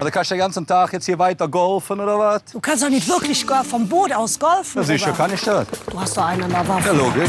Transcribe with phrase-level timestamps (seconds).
[0.00, 2.44] Also kannst du den ganzen Tag jetzt hier weiter golfen oder was?
[2.50, 4.80] Du kannst doch nicht wirklich vom Boot aus golfen.
[4.80, 5.66] Ja, sicher kann ich das.
[5.90, 6.88] Du hast doch einen an der Waffe.
[6.88, 7.28] Ja, logisch.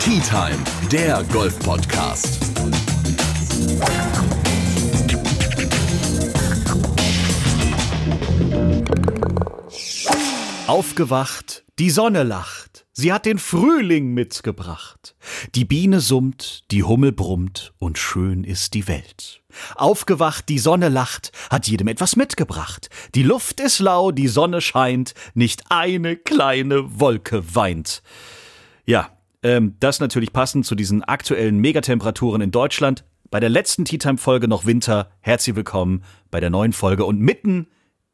[0.00, 0.56] Tea Time,
[0.90, 2.38] der Golf-Podcast.
[10.66, 12.61] Aufgewacht, die Sonne lacht,
[12.92, 15.14] sie hat den Frühling mitgebracht.
[15.54, 19.42] Die Biene summt, die Hummel brummt und schön ist die Welt.
[19.74, 22.88] Aufgewacht, die Sonne lacht, hat jedem etwas mitgebracht.
[23.14, 28.02] Die Luft ist lau, die Sonne scheint, nicht eine kleine Wolke weint.
[28.86, 29.10] Ja,
[29.42, 33.04] ähm, das natürlich passend zu diesen aktuellen Megatemperaturen in Deutschland.
[33.30, 35.10] Bei der letzten Tea Time Folge noch Winter.
[35.20, 37.66] Herzlich willkommen bei der neuen Folge und mitten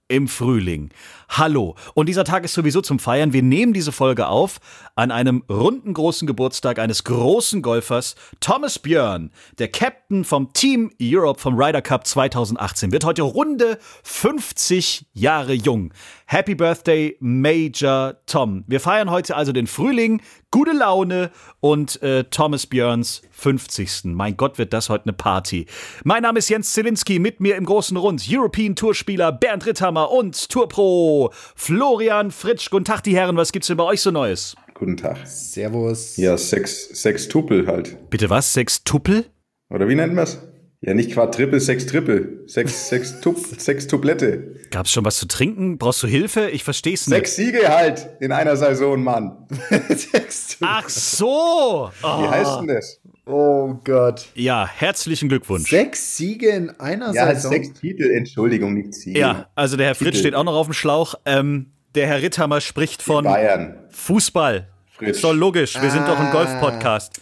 [0.09, 0.91] im Frühling.
[1.29, 1.77] Hallo.
[1.95, 3.35] Und dieser Tag ist sowieso zum Feiern.
[3.35, 4.59] Wir nehmen diese Folge auf
[4.97, 8.17] an einem runden großen Geburtstag eines großen Golfers.
[8.41, 15.07] Thomas Björn, der Captain vom Team Europe vom Ryder Cup 2018, wird heute runde 50
[15.13, 15.93] Jahre jung.
[16.31, 18.63] Happy Birthday, Major Tom.
[18.67, 24.05] Wir feiern heute also den Frühling, gute Laune und äh, Thomas Björns 50.
[24.05, 25.65] Mein Gott, wird das heute eine Party.
[26.05, 30.51] Mein Name ist Jens Zielinski, mit mir im großen Rund European Tourspieler Bernd Ritthammer und
[30.51, 32.69] Tourpro Florian Fritsch.
[32.69, 34.55] Guten Tag, die Herren, was gibt's denn bei euch so Neues?
[34.75, 35.27] Guten Tag.
[35.27, 36.19] Servus.
[36.19, 38.11] Ja, Sex, Sextupel halt.
[38.11, 38.53] Bitte was?
[38.53, 39.25] Sechs Tuppel?
[39.71, 40.37] Oder wie nennt man's?
[40.81, 42.45] Ja, nicht Quadrippel, Sechs Trippel.
[42.47, 44.55] Sechs, sechs, Tup, sechs Tuplette.
[44.71, 45.77] Gab's schon was zu trinken?
[45.77, 46.51] Brauchst du Hilfe?
[46.51, 47.17] Ich versteh's nicht.
[47.17, 49.49] Sechs Siege halt in einer Saison, Mann.
[50.61, 51.91] Ach so!
[52.01, 52.31] Wie Oh.
[52.31, 53.01] heißt denn das?
[53.27, 54.27] Oh Gott.
[54.35, 55.69] Ja, herzlichen Glückwunsch.
[55.69, 57.51] Sechs Siege in einer Ja, Saison.
[57.53, 59.19] sechs Titel, Entschuldigung, nicht Siege.
[59.19, 60.15] Ja, also der Herr Titel.
[60.17, 61.15] steht auch noch auf dem Schlauch.
[61.27, 63.75] Ähm, der Herr Ritthammer spricht von Bayern.
[63.91, 64.69] Fußball.
[64.97, 65.09] Fritsch.
[65.11, 65.75] Ist doch logisch.
[65.81, 66.33] Wir sind doch ein Ah.
[66.33, 67.21] Golf-Podcast.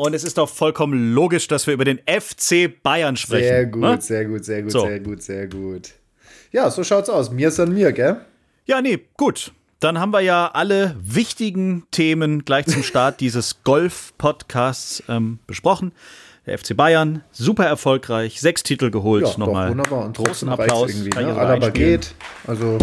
[0.00, 3.44] Und es ist doch vollkommen logisch, dass wir über den FC Bayern sprechen.
[3.44, 4.00] Sehr gut, ne?
[4.00, 4.80] sehr gut, sehr gut, So.
[4.80, 5.90] sehr gut, sehr gut.
[6.52, 7.30] Ja, so schaut's aus.
[7.30, 8.16] Mir ist an mir, gell?
[8.64, 9.52] Ja, nee, gut.
[9.78, 15.92] Dann haben wir ja alle wichtigen Themen gleich zum Start dieses Golf-Podcasts ähm, besprochen.
[16.46, 19.26] Der FC Bayern, super erfolgreich, sechs Titel geholt.
[19.26, 20.04] Ja, Nochmal doch, wunderbar.
[20.06, 20.88] Und großen Applaus.
[20.94, 21.10] irgendwie.
[21.10, 21.36] Ne?
[21.36, 22.14] Alaba geht.
[22.46, 22.78] Also,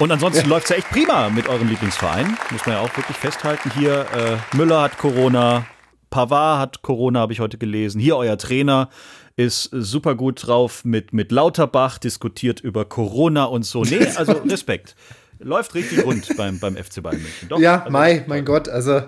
[0.00, 2.38] Und ansonsten läuft's ja echt prima mit eurem Lieblingsverein.
[2.52, 3.70] Muss man ja auch wirklich festhalten.
[3.78, 5.66] Hier, äh, Müller hat Corona,
[6.08, 8.00] Pavard hat Corona, habe ich heute gelesen.
[8.00, 8.88] Hier, euer Trainer
[9.36, 13.82] ist super gut drauf mit, mit Lauterbach, diskutiert über Corona und so.
[13.82, 14.96] Nee, also Respekt.
[15.38, 17.48] Läuft richtig rund beim, beim FC Bayern München.
[17.50, 19.02] Doch, ja, also, Mai, mein Gott, also.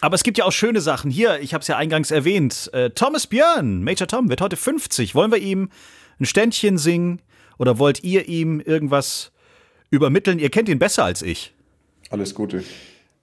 [0.00, 1.10] Aber es gibt ja auch schöne Sachen.
[1.10, 2.70] Hier, ich habe es ja eingangs erwähnt.
[2.72, 5.14] Äh, Thomas Björn, Major Tom, wird heute 50.
[5.14, 5.68] Wollen wir ihm
[6.18, 7.20] ein Ständchen singen?
[7.58, 9.32] Oder wollt ihr ihm irgendwas
[9.90, 10.38] übermitteln?
[10.38, 11.54] Ihr kennt ihn besser als ich.
[12.10, 12.62] Alles Gute.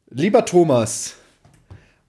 [0.10, 1.16] Lieber Thomas,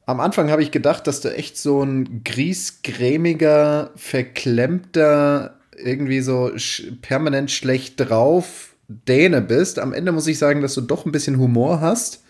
[0.05, 6.85] am Anfang habe ich gedacht, dass du echt so ein griesgrämiger, verklemmter, irgendwie so sch
[7.03, 9.79] permanent schlecht drauf Däne bist.
[9.79, 12.23] Am Ende muss ich sagen, dass du doch ein bisschen Humor hast.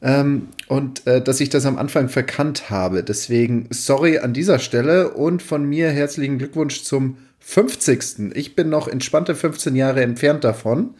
[0.00, 3.02] Ähm, und äh, dass ich das am Anfang verkannt habe.
[3.02, 8.36] Deswegen sorry an dieser Stelle und von mir herzlichen Glückwunsch zum 50.
[8.36, 10.94] Ich bin noch entspannte 15 Jahre entfernt davon.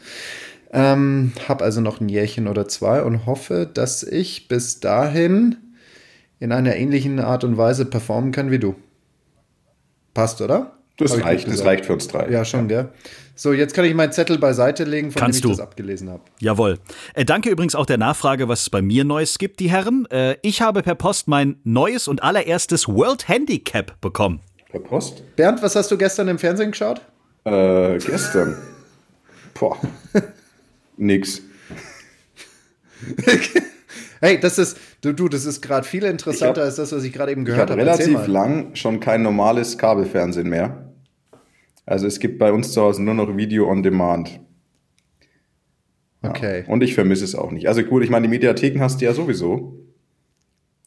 [0.70, 5.56] Ähm, hab also noch ein Jährchen oder zwei und hoffe, dass ich bis dahin
[6.40, 8.76] in einer ähnlichen Art und Weise performen kann wie du.
[10.14, 10.78] Passt, oder?
[10.98, 12.28] Das Hab reicht, das reicht für uns drei.
[12.28, 12.88] Ja, schon, gell?
[13.36, 15.60] So, jetzt kann ich meinen Zettel beiseite legen, von Kannst dem ich du.
[15.60, 16.22] das abgelesen habe.
[16.40, 16.78] Jawohl.
[17.14, 20.06] Äh, danke übrigens auch der Nachfrage, was es bei mir Neues gibt, die Herren.
[20.10, 24.40] Äh, ich habe per Post mein neues und allererstes World Handicap bekommen.
[24.70, 25.22] Per Post?
[25.36, 27.00] Bernd, was hast du gestern im Fernsehen geschaut?
[27.44, 28.56] Äh, gestern.
[29.54, 29.78] Boah.
[30.98, 31.42] Nix.
[34.20, 37.04] Hey, das ist, du, du das ist gerade viel interessanter Ich hab- als das, was
[37.04, 37.88] ich gerade eben Ich gehört habe habe.
[37.90, 40.92] Erzähl relativ lang schon kein normales Kabelfernsehen mehr.
[41.86, 44.40] Also es gibt bei uns zu Hause nur noch Video on Demand.
[46.22, 46.64] Okay.
[46.66, 47.68] Und ich vermisse es auch nicht.
[47.68, 49.78] Also gut, ich meine, die Mediatheken hast du ja sowieso.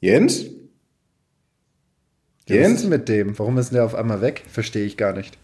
[0.01, 0.43] Jens?
[0.43, 2.83] Ja, was ist Jens?
[2.83, 3.39] mit dem?
[3.39, 4.43] Warum ist der auf einmal weg?
[4.49, 5.37] Verstehe ich gar nicht.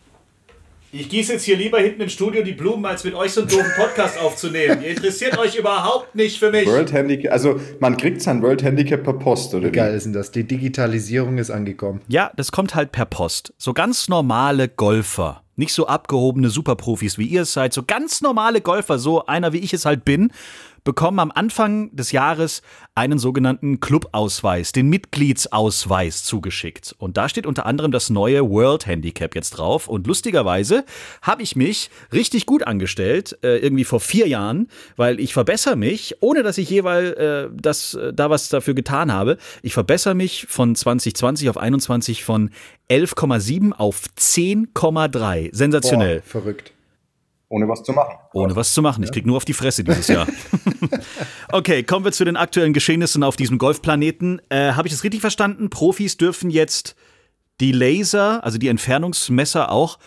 [0.94, 3.50] Ich gieße jetzt hier lieber hinten im Studio die Blumen, als mit euch so einen
[3.50, 4.82] doofen Podcast aufzunehmen.
[4.82, 6.66] Ihr interessiert euch überhaupt nicht für mich.
[6.66, 9.98] World Handicap, also man kriegt sein World Handicap per Post, oder Geil wie?
[9.98, 10.32] ist denn das?
[10.32, 12.00] Die Digitalisierung ist angekommen.
[12.08, 13.54] Ja, das kommt halt per Post.
[13.58, 15.44] So ganz normale Golfer.
[15.58, 17.74] Nicht so abgehobene Superprofis, wie ihr es seid.
[17.74, 20.32] So ganz normale Golfer, so einer wie ich es halt bin,
[20.84, 22.62] bekommen am Anfang des Jahres
[22.96, 26.96] einen sogenannten Clubausweis, den Mitgliedsausweis zugeschickt.
[26.98, 29.88] Und da steht unter anderem das neue World Handicap jetzt drauf.
[29.88, 30.86] Und lustigerweise
[31.22, 36.16] habe ich mich richtig gut angestellt, äh, irgendwie vor vier Jahren, weil ich verbessere mich,
[36.22, 39.38] ohne dass ich jeweils äh, das, äh, da was dafür getan habe.
[39.62, 42.50] Ich verbessere mich von 2020 auf 21 von
[42.90, 45.50] 11,7 auf 10,3.
[45.54, 46.22] Sensationell.
[46.22, 46.74] Boah, verrückt.
[47.50, 48.16] Ohne was zu machen.
[48.34, 49.04] Ohne was zu machen.
[49.04, 50.28] Ich krieg nur auf die Fresse dieses Jahr.
[51.52, 54.42] okay, kommen wir zu den aktuellen Geschehnissen auf diesem Golfplaneten.
[54.50, 55.70] Äh, Habe ich es richtig verstanden?
[55.70, 56.96] Profis dürfen jetzt
[57.62, 59.98] die Laser, also die Entfernungsmesser auch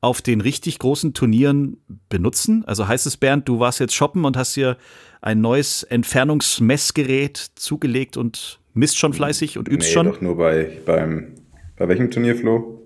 [0.00, 2.64] auf den richtig großen Turnieren benutzen?
[2.66, 4.76] Also heißt es, Bernd, du warst jetzt shoppen und hast dir
[5.20, 10.06] ein neues Entfernungsmessgerät zugelegt und misst schon fleißig und übst nee, schon?
[10.06, 11.34] doch nur bei, beim,
[11.76, 12.82] bei welchem Turnier, Flo?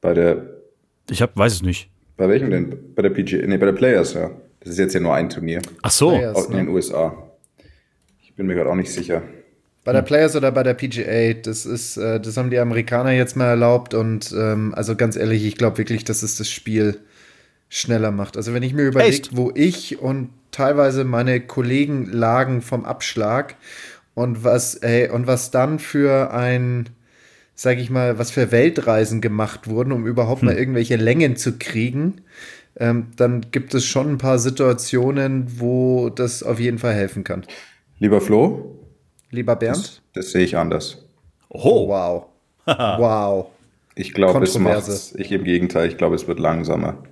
[0.00, 0.46] Bei der,
[1.10, 1.90] Ich hab, weiß es nicht.
[2.18, 2.94] Bei welchem denn?
[2.94, 4.30] Bei der PGA, nee, bei der Players, ja.
[4.60, 5.62] Das ist jetzt ja nur ein Turnier.
[5.82, 6.10] Ach so.
[6.10, 6.36] Players.
[6.36, 7.16] Auch in den USA.
[8.22, 9.22] Ich bin mir gerade auch nicht sicher.
[9.84, 13.36] Bei der Players oder bei der PGA, das ist, äh, das haben die Amerikaner jetzt
[13.36, 16.98] mal erlaubt und ähm, also ganz ehrlich, ich glaube wirklich, dass es das Spiel
[17.70, 18.36] schneller macht.
[18.36, 23.54] Also wenn ich mir überlege, wo ich und teilweise meine Kollegen lagen vom Abschlag
[24.14, 26.90] und was, ey, und was dann für ein,
[27.60, 32.20] sag ich mal, was für Weltreisen gemacht wurden, um überhaupt mal irgendwelche Längen zu kriegen,
[32.76, 37.44] ähm, dann gibt es schon ein paar Situationen, wo das auf jeden Fall helfen kann.
[37.98, 38.76] Lieber Flo,
[39.32, 40.00] Lieber Bernd?
[40.14, 41.04] das sehe ich anders.
[41.48, 42.26] Oh, Wow.
[42.64, 43.46] wow.
[43.96, 45.12] Ich glaube, es macht's.
[45.18, 47.02] Ich im Gegenteil, ich glaube, es wird langsamer.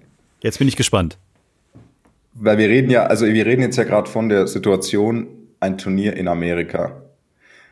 [0.42, 1.18] jetzt bin ich gespannt.
[2.34, 5.26] Weil wir reden ja, also wir reden jetzt ja gerade von der Situation,
[5.58, 7.02] ein Turnier in Amerika.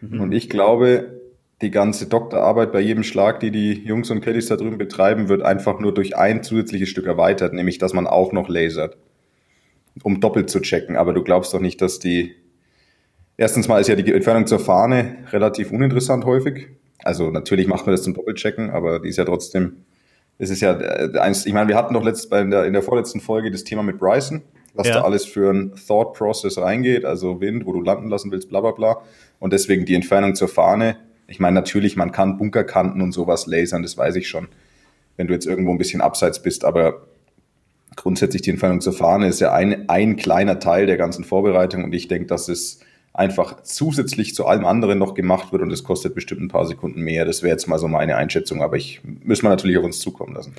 [0.03, 1.21] Und ich glaube,
[1.63, 5.43] die ganze Doktorarbeit bei jedem Schlag, die die Jungs und Caddies da drüben betreiben, wird
[5.43, 8.97] einfach nur durch ein zusätzliches Stück erweitert, nämlich dass man auch noch lasert,
[10.03, 10.97] um doppelt zu checken.
[10.97, 12.35] Aber du glaubst doch nicht, dass die
[13.37, 16.69] Erstens mal ist ja die Entfernung zur Fahne relativ uninteressant häufig.
[17.03, 19.85] Also natürlich macht man das zum Doppelchecken, aber die ist ja trotzdem,
[20.39, 22.73] es ist ja äh, eins, ich meine, wir hatten doch letzt, bei in, der, in
[22.73, 24.43] der vorletzten Folge das Thema mit Bryson,
[24.75, 24.95] was Ja.
[24.95, 28.61] da alles für ein Thought Process reingeht, also Wind, wo du landen lassen willst, bla
[28.61, 29.03] bla bla.
[29.41, 30.97] Und deswegen die Entfernung zur Fahne.
[31.27, 34.49] Ich meine, natürlich, man kann Bunkerkanten und sowas lasern, das weiß ich schon,
[35.17, 37.07] wenn du jetzt irgendwo ein bisschen abseits bist, aber
[37.97, 41.95] grundsätzlich die Entfernung zur Fahne ist ja ein, ein kleiner Teil der ganzen Vorbereitung und
[41.95, 42.81] ich denke, dass es
[43.13, 47.01] einfach zusätzlich zu allem anderen noch gemacht wird und es kostet bestimmt ein paar Sekunden
[47.01, 47.25] mehr.
[47.25, 50.35] Das wäre jetzt mal so meine Einschätzung, aber ich müssen wir natürlich auf uns zukommen
[50.35, 50.55] lassen.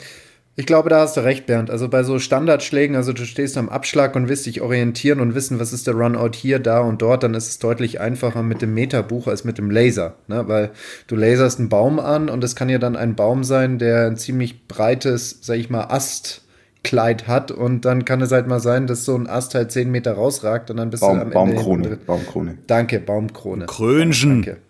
[0.58, 1.70] Ich glaube, da hast du recht, Bernd.
[1.70, 5.60] Also bei so Standardschlägen, also du stehst am Abschlag und willst dich orientieren und wissen,
[5.60, 8.74] was ist der Runout hier, da und dort, dann ist es deutlich einfacher mit dem
[8.74, 10.16] Meterbuch als mit dem Laser.
[10.28, 10.48] Ne?
[10.48, 10.72] Weil
[11.08, 14.16] du laserst einen Baum an und es kann ja dann ein Baum sein, der ein
[14.16, 19.04] ziemlich breites, sag ich mal, Astkleid hat und dann kann es halt mal sein, dass
[19.04, 21.98] so ein Ast halt 10 Meter rausragt und dann bist du am Baum, Ende Baumkrone.
[21.98, 22.58] Baumkrone.
[22.66, 23.66] Danke, Baumkrone.
[23.66, 24.42] Krönchen.
[24.42, 24.62] Danke.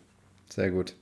[0.49, 0.95] Sehr gut.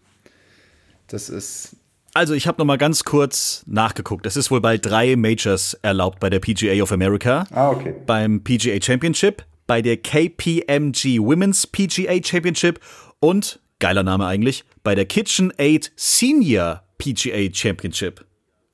[1.08, 1.78] Das ist
[2.16, 4.28] Also, ich habe noch mal ganz kurz nachgeguckt.
[4.28, 7.46] Es ist wohl bald drei Majors erlaubt bei der PGA of America.
[7.50, 7.96] Ah, okay.
[8.06, 12.80] Beim PGA Championship, bei der KPMG Women's PGA Championship
[13.20, 18.24] und, geiler Name eigentlich, bei der KitchenAid Senior PGA Championship.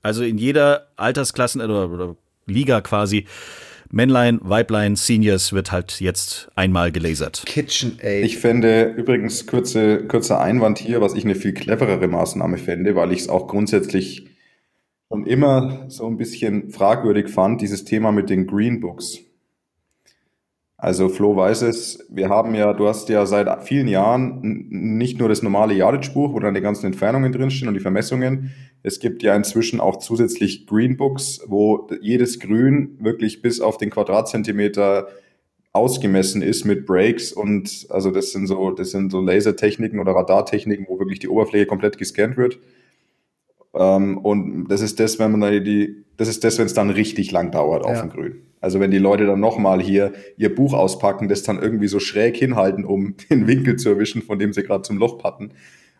[0.02, 2.16] Also in jeder Altersklasse oder, oder
[2.46, 3.26] Liga quasi.
[3.92, 7.44] Männlein, Weiblein, Seniors wird halt jetzt einmal gelasert.
[7.46, 8.24] KitchenAid.
[8.24, 13.12] Ich fände übrigens kurze, kurzer Einwand hier, was ich eine viel cleverere Maßnahme fände, weil
[13.12, 14.28] ich es auch grundsätzlich
[15.12, 19.20] schon immer so ein bisschen fragwürdig fand, dieses Thema mit den Green Books.
[20.78, 24.40] Also Flo weiß es, wir haben ja, du hast ja seit vielen Jahren
[24.70, 28.52] nicht nur das normale Yardage-Buch, wo dann die ganzen Entfernungen drinstehen und die Vermessungen.
[28.84, 33.90] Es gibt ja inzwischen auch zusätzlich Green Books, wo jedes Grün wirklich bis auf den
[33.90, 35.08] Quadratzentimeter
[35.72, 40.88] ausgemessen ist mit Breaks und also das sind so, das sind so Lasertechniken oder Radartechniken,
[40.90, 42.60] wo wirklich die Oberfläche komplett gescannt wird.
[43.76, 47.32] Ähm, und das ist das, wenn man die, das ist das, wenn es dann richtig
[47.32, 48.02] lang dauert auf Ja.
[48.02, 48.42] dem Grün.
[48.62, 52.36] Also wenn die Leute dann nochmal hier ihr Buch auspacken, das dann irgendwie so schräg
[52.36, 55.52] hinhalten, um den Winkel zu erwischen, von dem sie gerade zum Loch patten.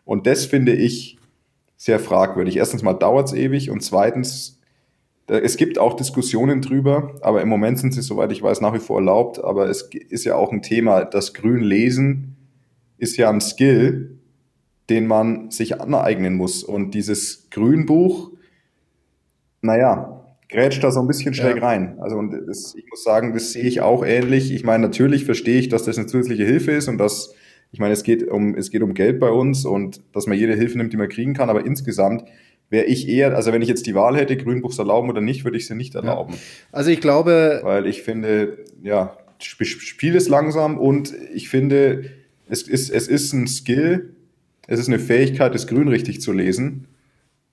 [0.04, 1.16] Und das finde ich
[1.80, 2.58] sehr fragwürdig.
[2.58, 4.60] Erstens mal dauert es ewig und zweitens,
[5.26, 8.80] es gibt auch Diskussionen drüber, aber im Moment sind sie, soweit ich weiß, nach wie
[8.80, 9.42] vor erlaubt.
[9.42, 12.36] Aber es ist ja auch ein Thema, das Grün lesen
[12.98, 14.18] ist ja ein Skill,
[14.90, 16.62] den man sich aneignen muss.
[16.64, 18.32] Und dieses Grünbuch,
[19.62, 21.62] naja, grätscht da so ein bisschen schräg Ja.
[21.62, 21.96] rein.
[22.00, 24.52] Also und das, ich muss sagen, das sehe ich auch ähnlich.
[24.52, 27.32] Ich meine, natürlich verstehe ich, dass das eine zusätzliche Hilfe ist und dass,
[27.72, 30.54] ich meine, es geht um, es geht um Geld bei uns und dass man jede
[30.54, 32.24] Hilfe nimmt, die man kriegen kann, aber insgesamt
[32.68, 35.56] wäre ich eher, also wenn ich jetzt die Wahl hätte, Grünbuchs erlauben oder nicht, würde
[35.56, 36.34] ich sie nicht erlauben.
[36.72, 42.04] Also ich glaube, Weil ich finde, ja, Spiel ist langsam und ich finde,
[42.48, 44.14] es ist, es ist ein Skill,
[44.66, 46.86] es ist eine Fähigkeit, das Grün richtig zu lesen.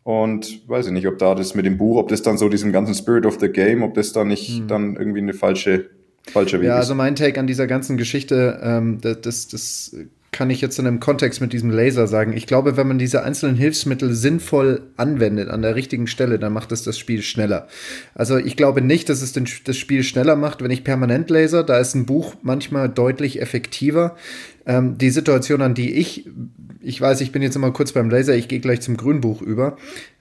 [0.03, 2.71] Und weiß ich nicht, ob da das mit dem Buch, ob das dann so diesem
[2.71, 4.67] ganzen Spirit of the Game, ob das dann nicht hm.
[4.67, 5.89] dann irgendwie eine falsche,
[6.31, 6.75] falsche Weg ja, ist.
[6.75, 9.95] Ja, also mein Take an dieser ganzen Geschichte, ähm, das, das, das
[10.31, 12.33] kann ich jetzt in einem Kontext mit diesem Laser sagen.
[12.33, 16.71] Ich glaube, wenn man diese einzelnen Hilfsmittel sinnvoll anwendet an der richtigen Stelle, dann macht
[16.71, 17.67] es das Spiel schneller.
[18.13, 21.63] Also ich glaube nicht, dass es den, das Spiel schneller macht, wenn ich permanent laser.
[21.63, 24.15] Da ist ein Buch manchmal deutlich effektiver.
[24.67, 26.29] Ähm, die Situation, an die ich,
[26.81, 29.77] ich weiß, ich bin jetzt immer kurz beim Laser, ich gehe gleich zum Grünbuch über.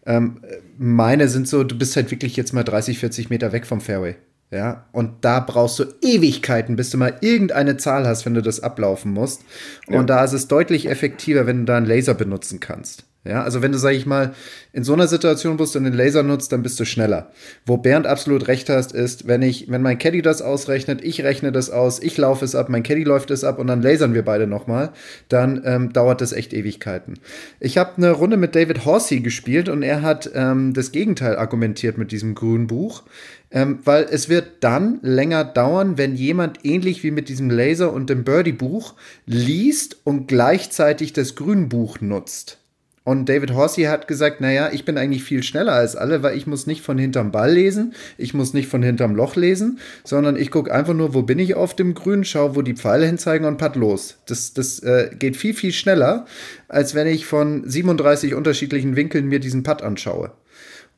[0.06, 0.40] Ähm,
[0.78, 4.14] meine sind so, du bist halt wirklich jetzt mal 30, 40 Meter weg vom Fairway.
[4.50, 8.60] Ja, und da brauchst du Ewigkeiten, bis du mal irgendeine Zahl hast, wenn du das
[8.60, 9.42] ablaufen musst.
[9.88, 9.98] Ja.
[9.98, 13.04] Und da ist es deutlich effektiver, wenn du da einen Laser benutzen kannst.
[13.26, 14.35] Ja, also wenn du, sag ich mal,
[14.73, 17.30] in so einer Situation bist und den Laser nutzt, dann bist du schneller.
[17.64, 21.52] Wo Bernd absolut recht hast, ist, wenn ich, wenn mein Caddy das ausrechnet, ich rechne
[21.52, 24.25] das aus, ich laufe es ab, mein Caddy läuft es ab und dann lasern wir
[24.25, 24.90] beide nochmal,
[25.28, 27.14] dann ähm, dauert das echt Ewigkeiten.
[27.59, 31.99] Ich habe eine Runde mit David Horsey gespielt und er hat ähm, das Gegenteil argumentiert
[31.99, 33.02] mit diesem grünen Buch.
[33.50, 38.11] Ähm, weil es wird dann länger dauern, wenn jemand ähnlich wie mit diesem Laser und
[38.11, 42.59] dem Birdie-Buch liest und gleichzeitig das Grünbuch nutzt.
[43.06, 46.48] Und David Horsey hat gesagt, naja, ich bin eigentlich viel schneller als alle, weil ich
[46.48, 50.50] muss nicht von hinterm Ball lesen, ich muss nicht von hinterm Loch lesen, sondern ich
[50.50, 53.58] gucke einfach nur, wo bin ich auf dem Grün, schaue, wo die Pfeile hinzeigen und
[53.58, 54.16] patt los.
[54.26, 56.26] Das, das äh, geht viel, viel schneller,
[56.66, 60.32] als wenn ich von 37 unterschiedlichen Winkeln mir diesen Putt anschaue.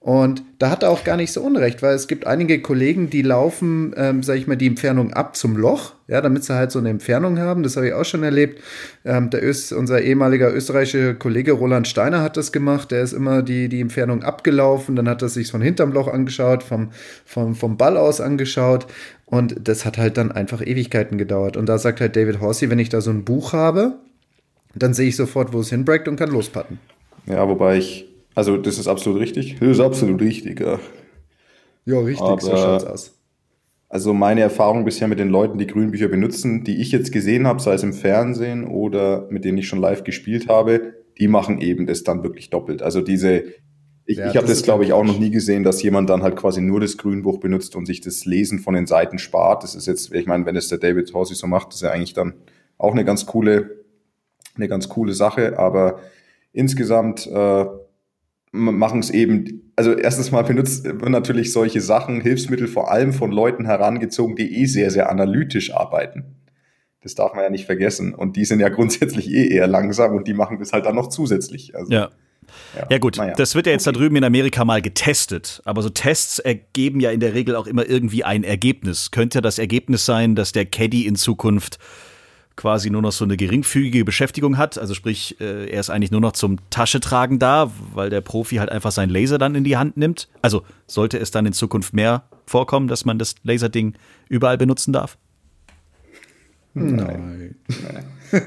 [0.08, 3.20] Und da hat er auch gar nicht so unrecht, weil es gibt einige Kollegen, die
[3.20, 6.78] laufen, ähm, sag ich mal, die Entfernung ab zum Loch, ja, damit sie halt so
[6.78, 7.62] eine Entfernung haben.
[7.62, 8.62] Das habe ich auch schon erlebt.
[9.04, 12.90] Ähm, der Öst, unser ehemaliger österreichischer Kollege Roland Steiner hat das gemacht.
[12.90, 16.62] Der ist immer die, die Entfernung abgelaufen, dann hat er sich von hinterm Loch angeschaut,
[16.62, 16.88] vom,
[17.26, 18.86] vom, vom Ball aus angeschaut.
[19.26, 21.58] Und das hat halt dann einfach Ewigkeiten gedauert.
[21.58, 23.98] Und da sagt halt David Horsey, wenn ich da so ein Buch habe,
[24.74, 26.78] dann sehe ich sofort, wo es hinbreakt und kann lospatten.
[27.26, 28.07] Ja, wobei ich
[28.38, 29.56] also, das ist absolut richtig.
[29.58, 30.78] Das ist absolut richtig, ja.
[31.86, 33.18] Ja, richtig, Aber, so schaut's aus.
[33.88, 37.60] Also meine Erfahrung bisher mit den Leuten, die Grünbücher benutzen, die ich jetzt gesehen habe,
[37.60, 41.88] sei es im Fernsehen oder mit denen ich schon live gespielt habe, die machen eben
[41.88, 42.80] das dann wirklich doppelt.
[42.80, 43.42] Also diese,
[44.04, 46.22] ich, ja, ich habe das, das glaube ich, auch noch nie gesehen, dass jemand dann
[46.22, 49.64] halt quasi nur das Grünbuch benutzt und sich das Lesen von den Seiten spart.
[49.64, 52.14] Das ist jetzt, ich meine, wenn es der David Horsey so macht, ist ja eigentlich
[52.14, 52.34] dann
[52.76, 53.84] auch eine ganz coole,
[54.54, 55.58] eine ganz coole Sache.
[55.58, 55.98] Aber
[56.52, 57.66] insgesamt äh,
[58.52, 63.30] machen es eben, also erstens mal benutzt man natürlich solche Sachen, Hilfsmittel vor allem von
[63.30, 66.36] Leuten herangezogen, die eh sehr, sehr analytisch arbeiten.
[67.02, 68.14] Das darf man ja nicht vergessen.
[68.14, 71.08] Und die sind ja grundsätzlich eh eher langsam und die machen das halt dann noch
[71.08, 71.74] zusätzlich.
[71.74, 72.10] Also, ja.
[72.74, 73.34] Ja, ja gut, ja.
[73.34, 73.94] das wird ja jetzt okay.
[73.94, 75.60] da drüben in Amerika mal getestet.
[75.64, 79.10] Aber so Tests ergeben ja in der Regel auch immer irgendwie ein Ergebnis.
[79.10, 81.78] Könnte das Ergebnis sein, dass der Caddy in Zukunft
[82.58, 84.78] quasi nur noch so eine geringfügige Beschäftigung hat.
[84.78, 88.68] Also sprich, äh, er ist eigentlich nur noch zum Taschetragen da, weil der Profi halt
[88.68, 90.28] einfach seinen Laser dann in die Hand nimmt.
[90.42, 93.94] Also sollte es dann in Zukunft mehr vorkommen, dass man das Laserding
[94.28, 95.16] überall benutzen darf?
[96.74, 97.54] Nein.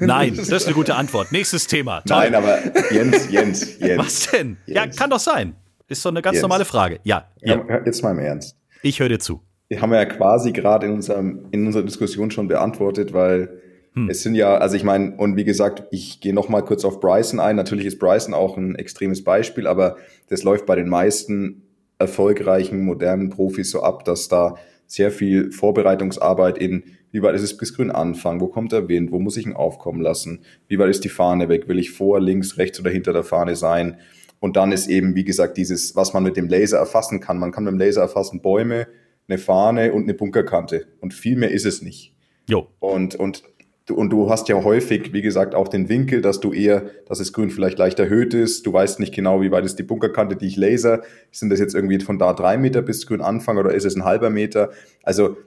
[0.02, 1.32] Nein, das ist eine gute Antwort.
[1.32, 2.02] Nächstes Thema.
[2.02, 2.18] Toll.
[2.18, 2.60] Nein, aber
[2.92, 3.98] Jens, Jens, Jens.
[3.98, 4.58] Was denn?
[4.66, 4.78] Jens.
[4.78, 5.56] Ja, kann doch sein.
[5.88, 6.44] Ist doch eine ganz Jens.
[6.44, 7.00] normale Frage.
[7.04, 7.64] Ja, ja.
[7.86, 8.58] Jetzt mal im Ernst.
[8.84, 9.42] Ich höre dir zu.
[9.70, 13.62] Die haben wir ja quasi gerade in, unserem, in unserer Diskussion schon beantwortet, weil
[13.94, 14.10] hm.
[14.10, 17.00] Es sind ja, also ich meine, und wie gesagt, ich gehe noch mal kurz auf
[17.00, 17.58] Bryson ein.
[17.58, 19.98] Natürlich ist Bryson auch ein extremes Beispiel, aber
[20.30, 21.64] das läuft bei den meisten
[22.00, 24.56] erfolgreichen modernen Profis so ab, dass da
[24.88, 29.12] sehr viel Vorbereitungsarbeit in, wie weit ist es bis grün anfangen, wo kommt der Wind,
[29.12, 32.20] wo muss ich ihn aufkommen lassen, wie weit ist die Fahne weg, will ich vor,
[32.20, 33.98] links, rechts oder hinter der Fahne sein.
[34.40, 37.38] Und dann ist eben, wie gesagt, dieses, was man mit dem Laser erfassen kann.
[37.38, 38.88] Man kann mit dem Laser erfassen Bäume,
[39.28, 40.88] eine Fahne und eine Bunkerkante.
[41.00, 42.16] Und viel mehr ist es nicht.
[42.50, 42.68] Jo.
[42.80, 43.44] Und, und
[43.92, 47.34] und du hast ja häufig, wie gesagt, auch den Winkel, dass du eher, dass das
[47.34, 48.66] Grün vielleicht leicht erhöht ist.
[48.66, 51.02] Du weißt nicht genau, wie weit ist die Bunkerkante, die ich laser.
[51.32, 54.06] Sind das jetzt irgendwie von da drei Meter bis Grün Anfang oder ist es ein
[54.06, 54.72] halber Meter?
[55.04, 55.38] Also,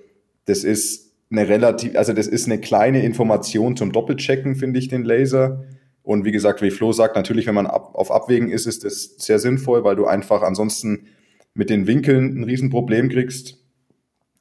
[0.47, 5.05] das ist eine relativ, also das ist eine kleine Information zum Doppelchecken, finde ich, den
[5.05, 5.65] Laser.
[6.03, 9.15] Und wie gesagt, wie Flo sagt, natürlich, wenn man ab, auf Abwägen ist, ist das
[9.19, 11.07] sehr sinnvoll, weil du einfach ansonsten
[11.55, 13.59] mit den Winkeln ein Riesenproblem kriegst.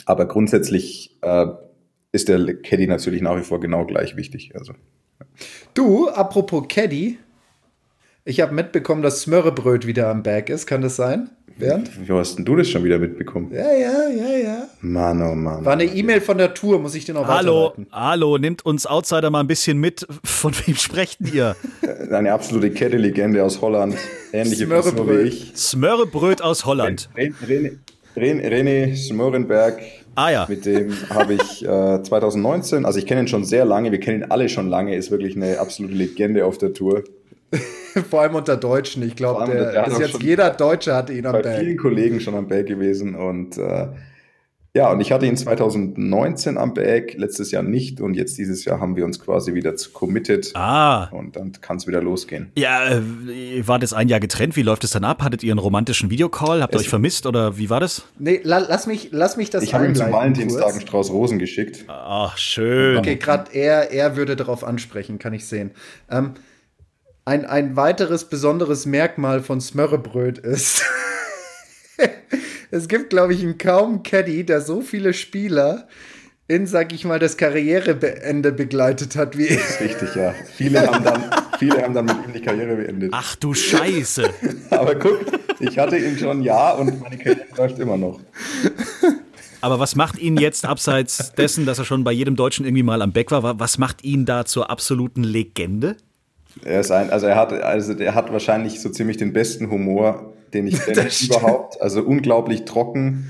[0.05, 1.47] Aber grundsätzlich äh,
[2.13, 4.51] ist der Caddy natürlich nach wie vor genau gleich wichtig.
[4.55, 4.73] Also.
[5.73, 7.17] Du, apropos Caddy,
[8.23, 10.67] ich habe mitbekommen, dass Smörrebröt wieder am Berg ist.
[10.67, 11.89] Kann das sein, Bernd?
[12.07, 13.51] Wie hast denn du das schon wieder mitbekommen?
[13.51, 14.67] Ja, ja, ja, ja.
[14.81, 15.65] Mann, oh Mann.
[15.65, 19.31] War eine E-Mail von der Tour, muss ich dir noch Hallo, hallo, nimmt uns Outsider
[19.31, 20.05] mal ein bisschen mit.
[20.23, 21.55] Von wem sprecht ihr?
[22.11, 23.95] Eine absolute Caddy-Legende aus Holland.
[24.31, 25.23] Ähnliche Smörrebröt.
[25.23, 25.53] wie ich.
[25.55, 27.09] Smörrebröt aus Holland.
[27.15, 27.77] René,
[28.15, 29.81] Ren René Smörenberg,
[30.15, 30.45] Ah ja.
[30.47, 34.21] mit dem habe ich äh, 2019, also ich kenne ihn schon sehr lange, wir kennen
[34.23, 37.03] ihn alle schon lange, ist wirklich eine absolute Legende auf der Tour.
[38.09, 39.03] Vor allem unter Deutschen.
[39.03, 41.59] Ich glaube, hat bis jetzt jeder Deutsche hatte ihn am Bei Berg.
[41.59, 43.87] vielen Kollegen schon am Berg gewesen und äh,
[44.75, 48.79] ja, und ich hatte ihn 2019 am Berg, letztes Jahr nicht und jetzt dieses Jahr
[48.79, 51.09] haben wir uns quasi wieder zu committed Ah.
[51.11, 52.51] und dann kann es wieder losgehen.
[52.57, 53.01] Ja, äh,
[53.67, 54.55] wart jetzt ein Jahr getrennt.
[54.55, 55.21] Wie läuft es dann ab?
[55.21, 56.63] Hattet ihr einen romantischen Videocall?
[56.63, 58.03] Habt ihr Es- euch vermisst oder wie war das?
[58.17, 60.81] Nee, la, lass, mich, lass mich das Ich habe ihm zum Valentinstag einen.
[60.81, 61.85] Strauß Rosen geschickt.
[61.87, 62.97] Ach, schön.
[62.97, 65.69] Okay, gerade er, er würde darauf ansprechen, kann ich sehen.
[66.09, 66.31] Ähm,
[67.25, 70.83] ein, ein weiteres besonderes Merkmal von Smörrebröt ist,
[72.75, 75.87] es gibt, glaube ich, einen kaum Caddy, der so viele Spieler
[76.47, 80.33] in, sag ich mal, das Karriereende begleitet hat wie Das ist richtig, ja.
[80.55, 81.23] Viele haben dann,
[81.59, 83.11] viele haben dann mit ihm die Karriere beendet.
[83.13, 84.29] Ach du Scheiße.
[84.71, 85.19] Aber guck,
[85.59, 88.19] ich hatte ihn schon ein Jahr und meine Karriere läuft immer noch.
[89.61, 93.01] Aber was macht ihn jetzt, abseits dessen, dass er schon bei jedem Deutschen irgendwie mal
[93.01, 95.95] am Beck war, wa- was macht ihn da zur absoluten Legende?
[96.63, 100.33] Er ist ein, also er hat, also der hat wahrscheinlich so ziemlich den besten Humor,
[100.53, 101.81] den ich kenne überhaupt.
[101.81, 103.29] Also unglaublich trocken,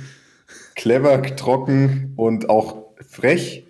[0.75, 3.65] clever, trocken und auch frech.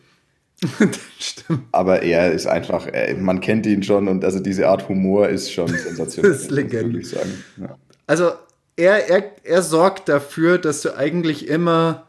[1.20, 1.64] Stimmt.
[1.72, 5.52] Aber er ist einfach, er, man kennt ihn schon und also diese Art Humor ist
[5.52, 6.32] schon sensationell.
[6.34, 7.02] Das ist Legende.
[7.02, 7.78] Ja.
[8.08, 8.32] Also,
[8.76, 12.08] er, er, er sorgt dafür, dass du eigentlich immer,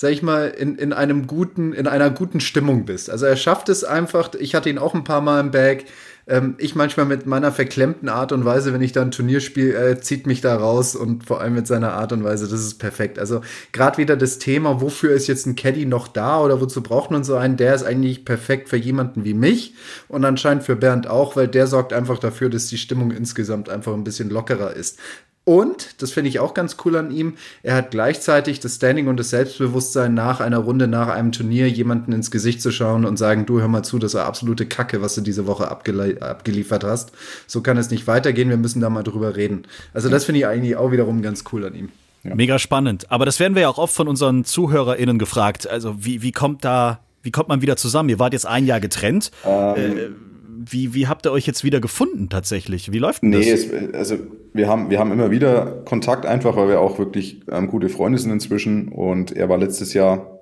[0.00, 3.10] sag ich mal, in, in einem guten, in einer guten Stimmung bist.
[3.10, 5.86] Also er schafft es einfach, ich hatte ihn auch ein paar Mal im Bag.
[6.28, 9.72] Ähm, ich manchmal mit meiner verklemmten Art und Weise, wenn ich da ein Turnier spiele,
[9.72, 12.74] er zieht mich da raus und vor allem mit seiner Art und Weise, das ist
[12.74, 13.18] perfekt.
[13.18, 13.40] Also
[13.72, 17.24] gerade wieder das Thema, wofür ist jetzt ein Caddy noch da oder wozu braucht man
[17.24, 19.74] so einen, der ist eigentlich perfekt für jemanden wie mich
[20.06, 23.94] und anscheinend für Bernd auch, weil der sorgt einfach dafür, dass die Stimmung insgesamt einfach
[23.94, 25.00] ein bisschen lockerer ist.
[25.48, 29.18] Und, das finde ich auch ganz cool an ihm, er hat gleichzeitig das Standing und
[29.18, 33.46] das Selbstbewusstsein, nach einer Runde, nach einem Turnier jemanden ins Gesicht zu schauen und sagen,
[33.46, 37.12] du hör mal zu, das war absolute Kacke, was du diese Woche abgeliefert hast.
[37.46, 39.62] So kann es nicht weitergehen, wir müssen da mal drüber reden.
[39.94, 41.88] Also das finde ich eigentlich auch wiederum ganz cool an ihm.
[42.24, 43.10] Mega spannend.
[43.10, 45.66] Aber das werden wir ja auch oft von unseren ZuhörerInnen gefragt.
[45.66, 48.10] Also, wie, wie kommt da, wie kommt man wieder zusammen?
[48.10, 49.30] Ihr wart jetzt ein Jahr getrennt.
[49.46, 50.10] Äh,
[50.58, 52.92] wie, wie habt ihr euch jetzt wieder gefunden tatsächlich?
[52.92, 53.64] Wie läuft denn Nee, das?
[53.64, 54.16] es, also
[54.52, 58.18] wir haben, wir haben immer wieder Kontakt einfach, weil wir auch wirklich ähm, gute Freunde
[58.18, 58.88] sind inzwischen.
[58.88, 60.40] Und er war letztes Jahr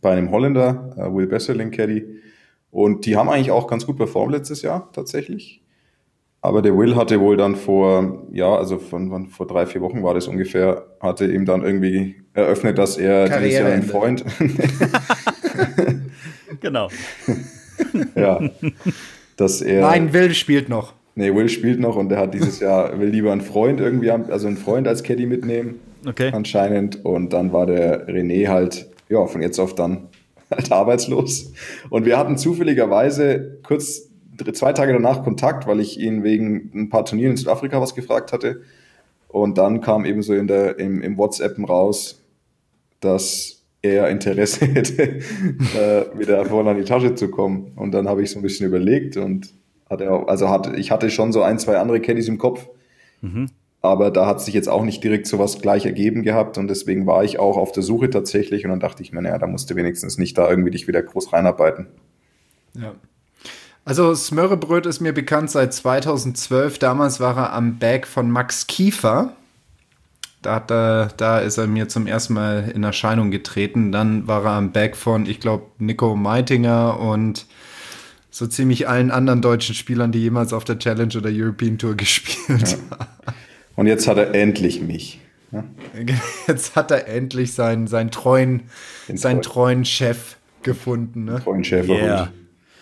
[0.00, 2.04] bei einem Holländer, äh, Will Besserling Caddy.
[2.70, 5.62] Und die haben eigentlich auch ganz gut performt letztes Jahr tatsächlich.
[6.40, 10.02] Aber der Will hatte wohl dann vor, ja, also von, von vor drei, vier Wochen
[10.02, 13.82] war das ungefähr, hatte ihm dann irgendwie eröffnet, dass er dieses Jahr einen.
[13.82, 14.24] Freund,
[16.60, 16.88] Genau.
[18.14, 18.40] ja,
[19.36, 19.80] dass er.
[19.82, 20.92] Nein, Will spielt noch.
[21.16, 24.30] Nee, Will spielt noch und der hat dieses Jahr, will lieber einen Freund irgendwie, haben-
[24.30, 26.30] also einen Freund als Caddy mitnehmen, Okay.
[26.32, 27.04] anscheinend.
[27.04, 30.08] Und dann war der René halt, ja, von jetzt auf dann
[30.50, 31.52] halt arbeitslos.
[31.90, 34.08] Und wir hatten zufälligerweise kurz
[34.54, 38.32] zwei Tage danach Kontakt, weil ich ihn wegen ein paar Turnieren in Südafrika was gefragt
[38.32, 38.62] hatte.
[39.28, 42.20] Und dann kam eben so in der, im, im WhatsAppen raus,
[43.00, 47.72] dass er Interesse hätte, äh, wieder vorne an die Tasche zu kommen.
[47.76, 49.52] Und dann habe ich so ein bisschen überlegt und
[49.88, 52.68] hatte auch, also hatte, ich hatte schon so ein, zwei andere Caddies im Kopf.
[53.84, 57.22] Aber da hat sich jetzt auch nicht direkt sowas gleich ergeben gehabt und deswegen war
[57.22, 59.76] ich auch auf der Suche tatsächlich und dann dachte ich mir, naja, da musst du
[59.76, 61.88] wenigstens nicht da irgendwie dich wieder groß reinarbeiten.
[62.72, 62.94] Ja.
[63.84, 66.78] Also Smörrebröt ist mir bekannt seit 2012.
[66.78, 69.34] Damals war er am Bag von Max Kiefer.
[70.46, 73.92] Da, er, da ist er mir zum ersten Mal in Erscheinung getreten.
[73.92, 77.46] Dann war er am Bag von, ich glaube, Nico Meitinger und
[78.30, 82.76] so ziemlich allen anderen deutschen Spielern, die jemals auf der Challenge oder European Tour gespielt
[82.90, 83.34] haben.
[83.76, 85.20] Und jetzt hat er endlich mich.
[85.52, 85.64] Ja?
[86.48, 88.64] Jetzt hat er endlich seinen, seinen, treuen,
[89.08, 91.24] Den seinen treuen- treuen Chef gefunden.
[91.26, 91.40] Ne?
[91.40, 92.02] Freund Schäferhund.
[92.02, 92.32] Yeah.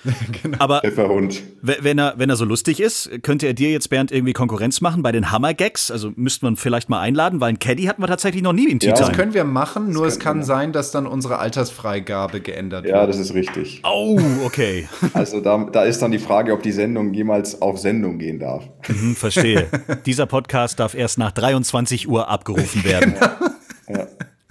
[0.59, 1.43] Aber Schäferhund.
[1.63, 4.81] w- wenn er, wenn er so lustig ist, könnte er dir jetzt, Bernd, irgendwie Konkurrenz
[4.81, 5.91] machen bei den Hammer-Gags?
[5.91, 8.79] Also müsste man vielleicht mal einladen, weil ein Caddy hatten wir tatsächlich noch nie im
[8.81, 8.95] Tea Ja.
[8.95, 9.09] Time.
[9.09, 13.11] Das können wir machen, nur es kann sein, dass dann unsere Altersfreigabe geändert Ja, wird.
[13.11, 13.81] das ist richtig.
[13.85, 14.89] Oh, okay.
[15.15, 18.65] Also da, da ist dann die Frage, ob die Sendung jemals auf Sendung gehen darf.
[18.83, 19.67] Hm, verstehe.
[20.07, 23.15] Dieser Podcast darf erst nach 23 Uhr abgerufen werden.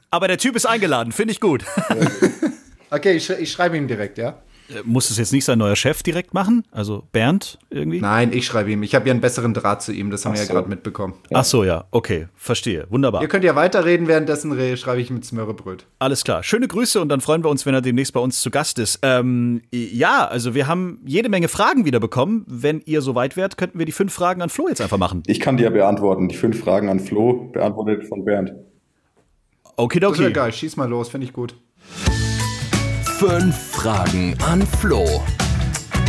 [0.10, 1.64] Aber der Typ ist eingeladen, finde ich gut.
[2.90, 4.36] Okay, ich, ich schreibe ihm direkt, ja?
[4.74, 6.64] Äh, Muss es jetzt nicht sein neuer Chef direkt machen?
[6.72, 8.00] Also Bernd irgendwie?
[8.02, 8.84] Nein, ich schreibe ihm.
[8.84, 10.54] Ich habe ja einen besseren Draht zu ihm, das haben wir ja so.
[10.54, 11.14] gerade mitbekommen.
[11.34, 11.86] Ach so, ja.
[11.92, 12.88] Okay, verstehe.
[12.90, 13.22] Wunderbar.
[13.22, 15.86] Ihr könnt ja weiterreden, währenddessen re- schreibe ich mit Smörrebröt.
[16.00, 16.44] Alles klar.
[16.44, 19.00] Schöne Grüße und dann freuen wir uns, wenn er demnächst bei uns zu Gast ist.
[19.02, 22.46] Ähm, ja, also wir haben jede Menge Fragen wieder bekommen.
[22.48, 25.24] Wenn ihr soweit wärt, könnten wir die fünf Fragen an Flo jetzt einfach machen.
[25.28, 26.28] Ich kann dir beantworten.
[26.28, 28.54] Die fünf Fragen an Flo beantwortet von Bernd.
[29.78, 31.56] Das wäre geil, schieß mal los, finde ich gut.
[33.22, 35.06] Fünf Fragen an Flo.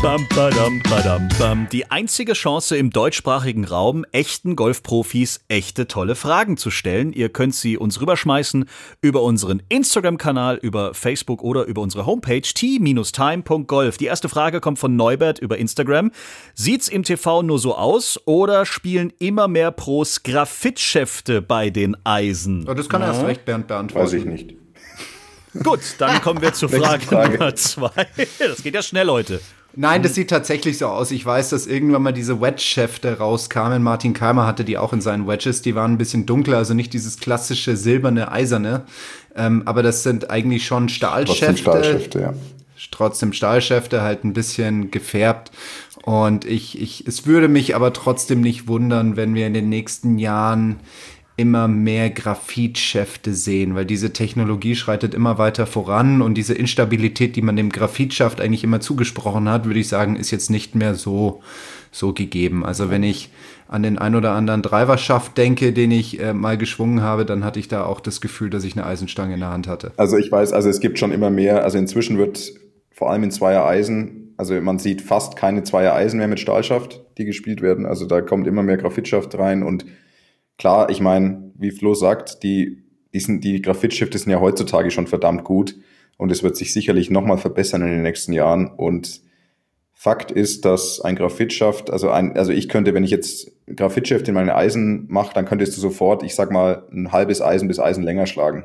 [0.01, 1.69] Bam, badam, badam, bam.
[1.71, 7.13] Die einzige Chance im deutschsprachigen Raum, echten Golfprofis echte tolle Fragen zu stellen.
[7.13, 8.65] Ihr könnt sie uns rüberschmeißen
[9.03, 13.99] über unseren Instagram-Kanal, über Facebook oder über unsere Homepage t-time.golf.
[13.99, 16.13] Die erste Frage kommt von Neubert über Instagram.
[16.55, 22.67] Sieht's im TV nur so aus oder spielen immer mehr Pros Graphitschäfte bei den Eisen?
[22.67, 24.07] Oh, das kann erst recht Bernd beantworten.
[24.07, 24.62] Weiß ich nicht.
[25.63, 27.39] Gut, dann kommen wir zur Frage, Frage.
[27.39, 28.07] Nummer zwei.
[28.39, 29.41] Das geht ja schnell heute.
[29.75, 31.11] Nein, das sieht tatsächlich so aus.
[31.11, 33.83] Ich weiß, dass irgendwann mal diese Wedge-Schäfte rauskamen.
[33.83, 35.63] Martin Keimer hatte die auch in seinen Wedges.
[35.63, 38.85] Die waren ein bisschen dunkler, also nicht dieses klassische silberne, eiserne.
[39.35, 41.57] Ähm, aber das sind eigentlich schon Trotzdem Stahlschäfte.
[41.57, 42.35] Stahlschäfte, ja.
[42.91, 45.53] Trotzdem Stahlschäfte, halt ein bisschen gefärbt.
[46.03, 50.19] Und ich, ich, es würde mich aber trotzdem nicht wundern, wenn wir in den nächsten
[50.19, 50.81] Jahren
[51.37, 57.43] immer mehr Graphitschäfte sehen, weil diese Technologie schreitet immer weiter voran und diese Instabilität, die
[57.43, 61.41] man dem Graphitschaft eigentlich immer zugesprochen hat, würde ich sagen, ist jetzt nicht mehr so,
[61.91, 62.65] so gegeben.
[62.65, 63.31] Also wenn ich
[63.67, 67.59] an den ein oder anderen Driverschaft denke, den ich äh, mal geschwungen habe, dann hatte
[67.59, 69.93] ich da auch das Gefühl, dass ich eine Eisenstange in der Hand hatte.
[69.97, 72.53] Also ich weiß, also es gibt schon immer mehr, also inzwischen wird
[72.91, 77.01] vor allem in Zweier Eisen, also man sieht fast keine Zweier Eisen mehr mit Stahlschaft,
[77.17, 77.87] die gespielt werden.
[77.87, 79.87] Also da kommt immer mehr Graphitschaft rein und
[80.63, 85.09] klar, ich meine, wie Flo sagt, die, die, sind, die Graphitschifte sind ja heutzutage schon
[85.09, 85.75] verdammt gut
[86.19, 89.23] und es wird sich sicherlich nochmal verbessern in den nächsten Jahren und
[89.93, 94.55] Fakt ist, dass ein Graphitschaft, also also ich könnte, wenn ich jetzt Graphitschaft in meine
[94.55, 98.27] Eisen mache, dann könntest du sofort, ich sag mal, ein halbes Eisen bis Eisen länger
[98.27, 98.63] schlagen.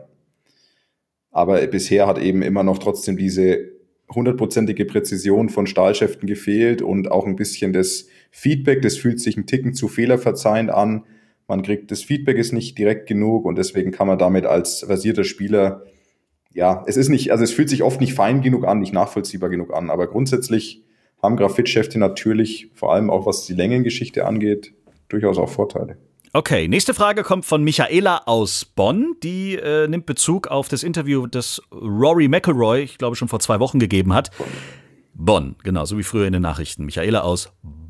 [1.32, 3.72] Aber bisher hat eben immer noch trotzdem diese
[4.14, 9.48] hundertprozentige Präzision von Stahlschäften gefehlt und auch ein bisschen das Feedback, das fühlt sich ein
[9.48, 11.06] Ticken zu fehlerverzeihend an.
[11.48, 15.24] Man kriegt, das Feedback ist nicht direkt genug und deswegen kann man damit als versierter
[15.24, 15.84] Spieler,
[16.54, 19.50] ja, es ist nicht, also es fühlt sich oft nicht fein genug an, nicht nachvollziehbar
[19.50, 20.84] genug an, aber grundsätzlich
[21.22, 24.74] haben Graphitschäfte natürlich, vor allem auch was die Längengeschichte angeht,
[25.08, 25.98] durchaus auch Vorteile.
[26.34, 29.16] Okay, nächste Frage kommt von Michaela aus Bonn.
[29.24, 33.60] Die äh, nimmt Bezug auf das Interview, das Rory McElroy, ich glaube, schon vor zwei
[33.60, 34.30] Wochen gegeben hat.
[35.14, 36.86] Bonn, genau, so wie früher in den Nachrichten.
[36.86, 37.87] Michaela aus Bonn.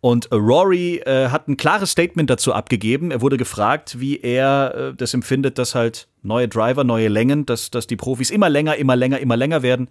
[0.00, 3.10] Und äh, Rory äh, hat ein klares Statement dazu abgegeben.
[3.10, 7.70] Er wurde gefragt, wie er äh, das empfindet, dass halt neue Driver, neue Längen, dass,
[7.70, 9.88] dass die Profis immer länger, immer länger, immer länger werden.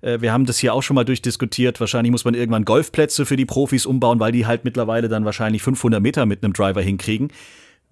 [0.00, 1.80] Äh, Wir haben das hier auch schon mal durchdiskutiert.
[1.80, 5.62] Wahrscheinlich muss man irgendwann Golfplätze für die Profis umbauen, weil die halt mittlerweile dann wahrscheinlich
[5.62, 7.28] 500 Meter mit einem Driver hinkriegen.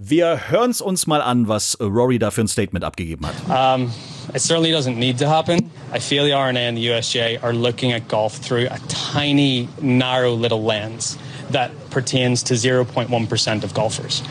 [0.03, 3.35] Wir hören es uns mal an, was Rory da für ein Statement abgegeben hat.
[3.51, 3.93] Um,
[4.35, 5.71] it certainly doesn't need to happen.
[5.93, 10.33] I feel the RNA and the USGA are looking at golf through a tiny, narrow
[10.33, 11.19] little lens
[11.51, 14.23] that pertains to 0.1% of golfers.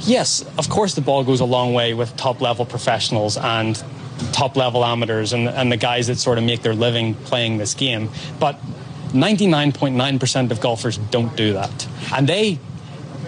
[0.00, 3.80] Yes, of course, the ball goes a long way with top level professionals and
[4.32, 7.74] top level amateurs and, and the guys that sort of make their living playing this
[7.74, 8.10] game.
[8.40, 8.60] But
[9.12, 11.86] 99.9% of golfers don't do that.
[12.12, 12.58] And they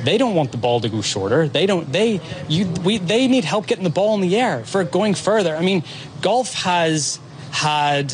[0.07, 1.49] they don't want the ball to go shorter.
[1.49, 1.92] They don't.
[1.92, 5.57] They you we they need help getting the ball in the air for going further.
[5.57, 5.83] I mean,
[6.23, 7.19] golf has
[7.51, 8.12] had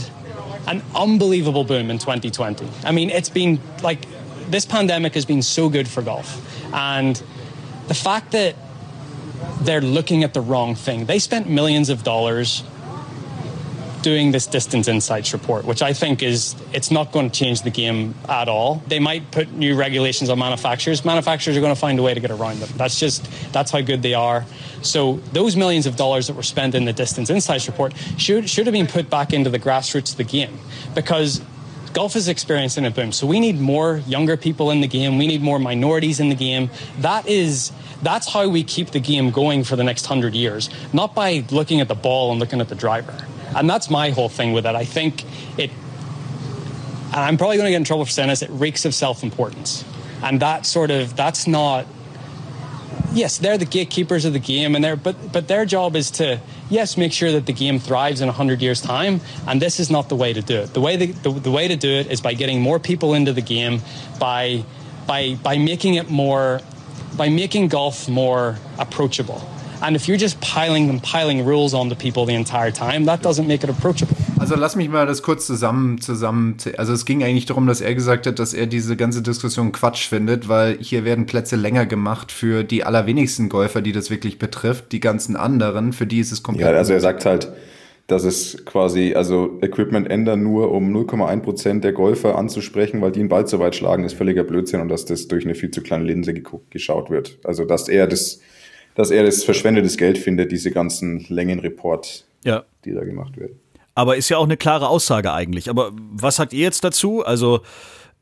[0.67, 2.69] an unbelievable boom in 2020.
[2.85, 4.07] I mean, it's been like
[4.51, 6.41] this pandemic has been so good for golf,
[6.73, 7.23] and
[7.89, 8.57] the fact that
[9.61, 11.07] they're looking at the wrong thing.
[11.07, 12.65] They spent millions of dollars
[14.03, 17.71] doing this distance insights report, which I think is it's not going to change the
[17.71, 18.83] game at all.
[18.87, 21.05] They might put new regulations on manufacturers.
[21.05, 22.71] Manufacturers are going to find a way to get around them.
[22.77, 24.45] That's just that's how good they are.
[24.83, 28.67] So those millions of dollars that were spent in the distance insights report should should
[28.67, 30.59] have been put back into the grassroots of the game
[30.95, 31.41] because
[31.93, 33.13] golf is experiencing a boom.
[33.13, 35.19] So we need more younger people in the game.
[35.19, 36.71] We need more minorities in the game.
[36.99, 41.15] That is that's how we keep the game going for the next hundred years, not
[41.15, 43.15] by looking at the ball and looking at the driver.
[43.55, 44.75] And that's my whole thing with it.
[44.75, 45.25] I think
[45.59, 45.71] it,
[47.13, 49.23] and I'm probably going to get in trouble for saying this, it reeks of self
[49.23, 49.85] importance.
[50.23, 51.87] And that sort of, that's not,
[53.13, 56.41] yes, they're the gatekeepers of the game, and they're, but, but their job is to,
[56.71, 59.21] yes, make sure that the game thrives in 100 years' time.
[59.47, 60.73] And this is not the way to do it.
[60.73, 63.33] The way, the, the, the way to do it is by getting more people into
[63.33, 63.83] the game,
[64.19, 64.65] by,
[65.07, 66.61] by, by making it more,
[67.17, 69.47] by making golf more approachable.
[69.83, 73.25] And if you're just piling and piling rules on the people the entire time, that
[73.25, 74.17] doesn't make it approachable.
[74.39, 76.57] Also lass mich mal das kurz zusammen, zusammen.
[76.77, 80.07] Also es ging eigentlich darum, dass er gesagt hat, dass er diese ganze Diskussion Quatsch
[80.07, 84.93] findet, weil hier werden Plätze länger gemacht für die allerwenigsten Golfer, die das wirklich betrifft.
[84.93, 86.71] Die ganzen anderen, für die ist es komplett.
[86.71, 87.49] Ja, also er sagt halt,
[88.07, 93.19] dass es quasi, also Equipment ändern nur, um 0,1 Prozent der Golfer anzusprechen, weil die
[93.21, 95.83] einen Ball zu weit schlagen, ist völliger Blödsinn und dass das durch eine viel zu
[95.83, 96.35] kleine Linse
[96.71, 97.41] geschaut wird.
[97.43, 98.41] Also dass er das
[98.95, 102.65] dass er das verschwendetes Geld findet, diese ganzen Längenreport, Ja.
[102.85, 103.59] die da gemacht werden.
[103.95, 105.69] Aber ist ja auch eine klare Aussage eigentlich.
[105.69, 107.25] Aber was sagt ihr jetzt dazu?
[107.25, 107.61] Also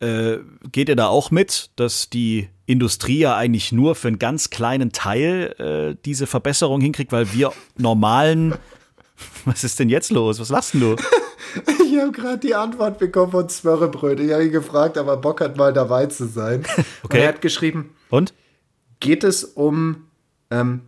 [0.01, 0.39] äh,
[0.73, 4.91] geht ihr da auch mit, dass die Industrie ja eigentlich nur für einen ganz kleinen
[4.93, 8.55] Teil äh, diese Verbesserung hinkriegt, weil wir normalen.
[9.45, 10.41] Was ist denn jetzt los?
[10.41, 10.97] Was lachst denn du?
[11.85, 14.21] Ich habe gerade die Antwort bekommen von Smörrebröt.
[14.21, 16.61] Ich habe ihn gefragt, ob er Bock hat, mal dabei zu sein.
[16.77, 17.23] Und Okay.
[17.23, 18.33] er hat geschrieben, Und?
[19.01, 20.07] geht es um,
[20.51, 20.83] ähm,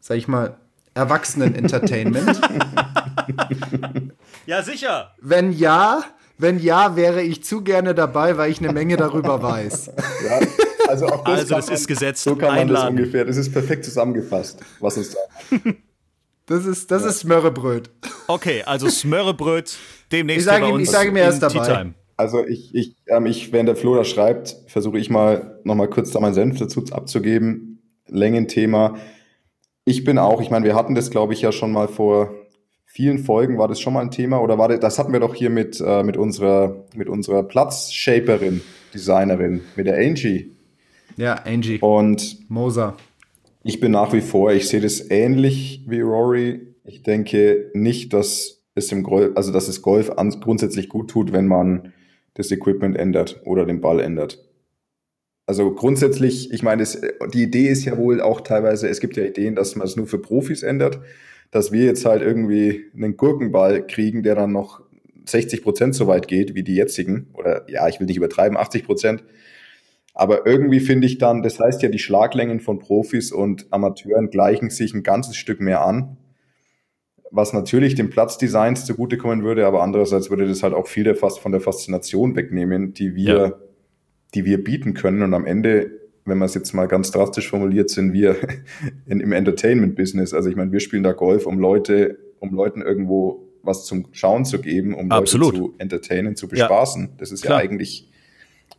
[0.00, 0.56] sag ich mal,
[0.94, 2.40] Erwachsenen-Entertainment?
[4.46, 5.12] Ja, sicher.
[5.20, 6.02] wenn ja,
[6.38, 9.90] wenn ja, wäre ich zu gerne dabei, weil ich eine Menge darüber weiß.
[10.26, 10.40] Ja,
[10.88, 12.22] also auch das, Also, das man, ist gesetzt.
[12.24, 12.96] So kann man Einladen.
[12.96, 13.24] das ungefähr.
[13.26, 15.58] Das ist perfekt zusammengefasst, was uns da.
[16.46, 17.90] Das ist, das ist Smörrebröt.
[18.26, 19.76] Okay, also Smörrebröt
[20.10, 21.66] demnächst Ich sage bei uns ich sage er ist in dabei.
[21.66, 21.94] Tea Time.
[22.16, 26.10] Also ich, ich, ähm, ich, während der Flo da schreibt, versuche ich mal nochmal kurz
[26.10, 27.67] da meinen Senf dazu abzugeben.
[28.08, 28.96] Längenthema.
[29.84, 32.30] Ich bin auch, ich meine, wir hatten das, glaube ich, ja schon mal vor
[32.84, 35.34] vielen Folgen, war das schon mal ein Thema oder war das, das hatten wir doch
[35.34, 38.62] hier mit, äh, mit unserer, mit unserer Platzshaperin,
[38.94, 40.56] Designerin, mit der Angie.
[41.16, 41.78] Ja, Angie.
[41.80, 42.96] Und Moser.
[43.62, 46.74] ich bin nach wie vor, ich sehe das ähnlich wie Rory.
[46.84, 51.46] Ich denke nicht, dass es im Golf, also dass es Golf grundsätzlich gut tut, wenn
[51.46, 51.92] man
[52.34, 54.47] das Equipment ändert oder den Ball ändert.
[55.48, 57.00] Also grundsätzlich, ich meine, es,
[57.32, 60.06] die Idee ist ja wohl auch teilweise, es gibt ja Ideen, dass man es nur
[60.06, 61.00] für Profis ändert,
[61.50, 64.82] dass wir jetzt halt irgendwie einen Gurkenball kriegen, der dann noch
[65.24, 67.28] 60 Prozent so weit geht wie die jetzigen.
[67.32, 69.24] Oder ja, ich will nicht übertreiben, 80 Prozent.
[70.12, 74.68] Aber irgendwie finde ich dann, das heißt ja, die Schlaglängen von Profis und Amateuren gleichen
[74.68, 76.18] sich ein ganzes Stück mehr an.
[77.30, 81.40] Was natürlich dem Platzdesigns zugutekommen würde, aber andererseits würde das halt auch viel der fast
[81.40, 83.67] von der Faszination wegnehmen, die wir, Ja.
[84.34, 85.22] Die wir bieten können.
[85.22, 85.90] Und am Ende,
[86.24, 88.36] wenn man es jetzt mal ganz drastisch formuliert, sind wir
[89.06, 90.34] in, im Entertainment-Business.
[90.34, 94.44] Also ich meine, wir spielen da Golf, um Leute, um Leuten irgendwo was zum Schauen
[94.44, 95.54] zu geben, um Absolut.
[95.54, 96.50] Leute zu entertainen, zu Ja.
[96.50, 97.10] bespaßen.
[97.18, 97.58] Das ist Klar.
[97.62, 98.08] ja eigentlich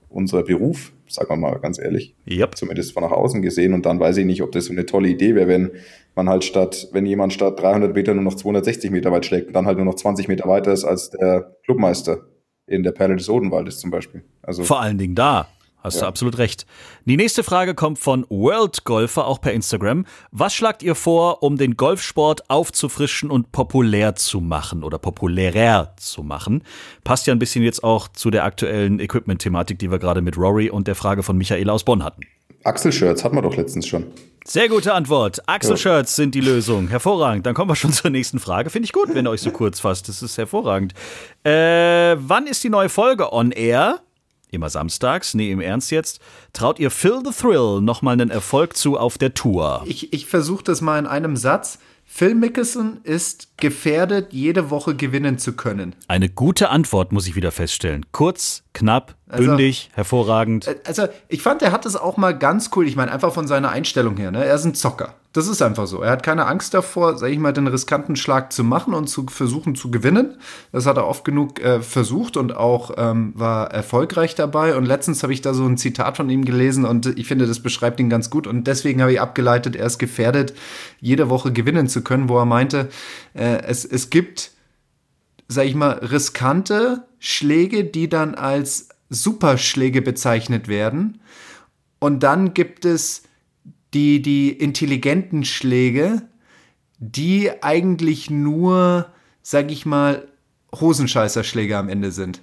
[0.09, 2.15] unser Beruf, sagen wir mal ganz ehrlich.
[2.27, 2.57] Yep.
[2.57, 3.73] Zumindest von nach außen gesehen.
[3.73, 5.71] Und dann weiß ich nicht, ob das so eine tolle Idee wäre, wenn
[6.15, 9.53] man halt statt, wenn jemand statt 300 Meter nur noch 260 Meter weit schlägt und
[9.53, 12.25] dann halt nur noch 20 Meter weiter ist als der Clubmeister
[12.69, 14.23] in der Perle des Odenwaldes zum Beispiel.
[14.41, 15.47] Also Vor allen Dingen da.
[15.81, 16.65] Hast du absolut recht.
[17.05, 20.05] Die nächste Frage kommt von World Golfer, auch per Instagram.
[20.31, 26.21] Was schlagt ihr vor, um den Golfsport aufzufrischen und populär zu machen oder populärer zu
[26.21, 26.63] machen?
[27.05, 30.69] Passt ja ein bisschen jetzt auch zu der aktuellen Equipment-Thematik, die wir gerade mit Rory
[30.69, 32.23] und der Frage von Michaela aus Bonn hatten.
[32.65, 34.07] Achselshirts hatten wir doch letztens schon.
[34.49, 35.47] Sehr gute Antwort.
[35.47, 36.87] Axel-Shirts sind die Lösung.
[36.87, 37.45] Hervorragend.
[37.45, 38.71] Dann kommen wir schon zur nächsten Frage.
[38.71, 40.09] Finde ich gut, wenn ihr euch so kurz fasst.
[40.09, 40.95] Das ist hervorragend.
[41.43, 43.99] Äh, wann ist die neue Folge on air?
[44.49, 45.35] Immer samstags.
[45.35, 46.19] Nee, im Ernst jetzt.
[46.53, 49.83] Traut ihr Phil the Thrill nochmal einen Erfolg zu auf der Tour?
[49.85, 51.77] Ich, ich versuche das mal in einem Satz.
[52.11, 55.93] Phil Mickelson ist gefährdet, jede Woche gewinnen zu können.
[56.07, 58.07] Eine gute Antwort, muss ich wieder feststellen.
[58.11, 60.67] Kurz, knapp, Also- bündig, hervorragend.
[60.67, 62.87] Äh, Also, ich fand, er hat es auch mal ganz cool.
[62.87, 64.31] Ich meine, einfach von seiner Einstellung her.
[64.31, 64.43] Ne?
[64.43, 65.13] Er ist ein Zocker.
[65.33, 66.01] Das ist einfach so.
[66.01, 69.27] Er hat keine Angst davor, sag ich mal, den riskanten Schlag zu machen und zu
[69.27, 70.39] versuchen zu gewinnen.
[70.71, 74.75] Das hat er oft genug äh, versucht und auch ähm, war erfolgreich dabei.
[74.75, 77.59] Und letztens habe ich da so ein Zitat von ihm gelesen und ich finde, das
[77.59, 78.47] beschreibt ihn ganz gut.
[78.47, 80.55] Und deswegen habe ich abgeleitet, er ist gefährdet,
[80.99, 82.89] jede Woche gewinnen zu können, wo er meinte,
[83.35, 84.51] äh, es, es gibt
[85.51, 91.21] sag ich mal, riskante Schläge, die dann als Superschläge bezeichnet werden.
[91.99, 93.23] Und dann gibt es
[93.93, 96.21] die, die intelligenten Schläge,
[96.99, 100.27] die eigentlich nur, sag ich mal,
[100.75, 102.41] Hosenscheißerschläge am Ende sind.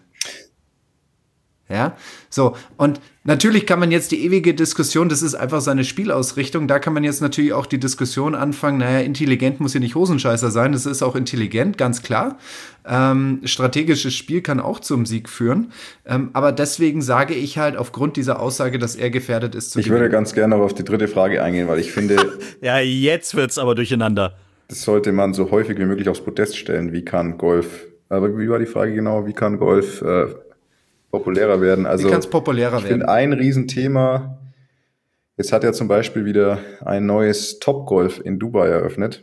[1.68, 1.96] Ja,
[2.30, 2.56] so.
[2.76, 6.94] Und natürlich kann man jetzt die ewige Diskussion, das ist einfach seine Spielausrichtung, da kann
[6.94, 10.86] man jetzt natürlich auch die Diskussion anfangen, naja, intelligent muss ja nicht Hosenscheißer sein, das
[10.86, 12.38] ist auch intelligent, ganz klar.
[12.88, 15.72] Ähm, strategisches Spiel kann auch zum Sieg führen.
[16.06, 19.86] Ähm, aber deswegen sage ich halt aufgrund dieser Aussage, dass er gefährdet ist zu Ich
[19.88, 20.12] würde gewinnen.
[20.12, 22.16] ganz gerne aber auf die dritte Frage eingehen, weil ich finde,
[22.60, 24.36] Ja, jetzt wird's aber durcheinander.
[24.68, 26.92] das sollte man so häufig wie möglich aufs Podest stellen.
[26.92, 30.26] Wie kann Golf, aber wie war die Frage genau, wie kann Golf äh,
[31.18, 31.86] populärer werden?
[31.86, 32.88] Also Wie kann es populärer Ich werden?
[33.00, 34.38] finde ein Riesenthema,
[35.36, 39.22] es hat ja zum Beispiel wieder ein neues Topgolf in Dubai eröffnet.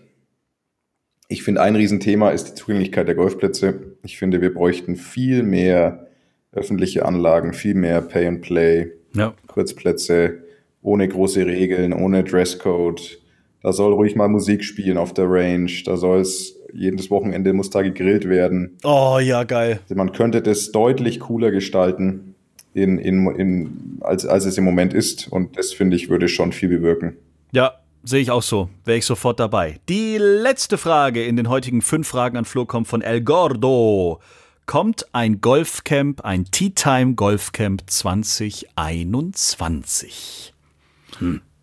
[1.27, 3.95] Ich finde ein Riesenthema ist die Zugänglichkeit der Golfplätze.
[4.03, 6.07] Ich finde, wir bräuchten viel mehr
[6.51, 9.33] öffentliche Anlagen, viel mehr Pay and Play, Ja.
[9.47, 10.43] Kurzplätze,
[10.83, 13.19] ohne große Regeln, ohne Dresscode.
[13.63, 15.71] Da soll ruhig mal Musik spielen auf der Range.
[15.85, 18.77] Da soll es jedes Wochenende muss da gegrillt werden.
[18.83, 19.79] Oh, ja, geil.
[19.93, 22.35] Man könnte das deutlich cooler gestalten,
[22.73, 25.31] in, in, in, als, als es im Moment ist.
[25.31, 27.15] Und das, finde ich, würde schon viel bewirken.
[27.51, 28.69] Ja, sehe ich auch so.
[28.83, 29.79] Wäre ich sofort dabei.
[29.89, 34.19] Die letzte Frage in den heutigen fünf Fragen an Flo kommt von El Gordo.
[34.65, 40.53] Kommt ein Golfcamp, ein Tea Time Golfcamp 2021?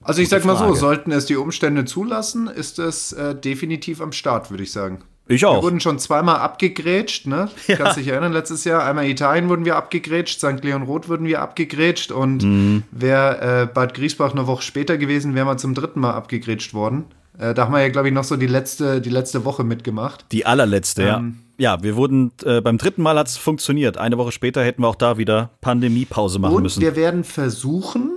[0.02, 0.76] Also ich sag mal so, Frage.
[0.76, 4.98] sollten es die Umstände zulassen, ist es äh, definitiv am Start, würde ich sagen.
[5.28, 5.62] Ich Wir auch.
[5.62, 7.48] wurden schon zweimal abgegrätscht, ne?
[7.68, 8.84] Kannst dich erinnern, letztes Jahr.
[8.84, 10.62] Einmal Italien wurden wir abgegrätscht, St.
[10.64, 12.82] Leon Roth wurden wir abgegrätscht und Mhm.
[12.90, 17.04] wäre äh, Bad Griesbach eine Woche später gewesen, wären wir zum dritten Mal abgegrätscht worden.
[17.38, 20.24] Äh, da haben wir ja, glaube ich, noch so die letzte, die letzte Woche mitgemacht.
[20.32, 21.08] Die allerletzte, Ähm.
[21.08, 21.22] ja.
[21.60, 23.98] Ja, wir wurden, äh, beim dritten Mal hat es funktioniert.
[23.98, 26.80] Eine Woche später hätten wir auch da wieder Pandemiepause machen und müssen.
[26.80, 28.12] wir werden versuchen,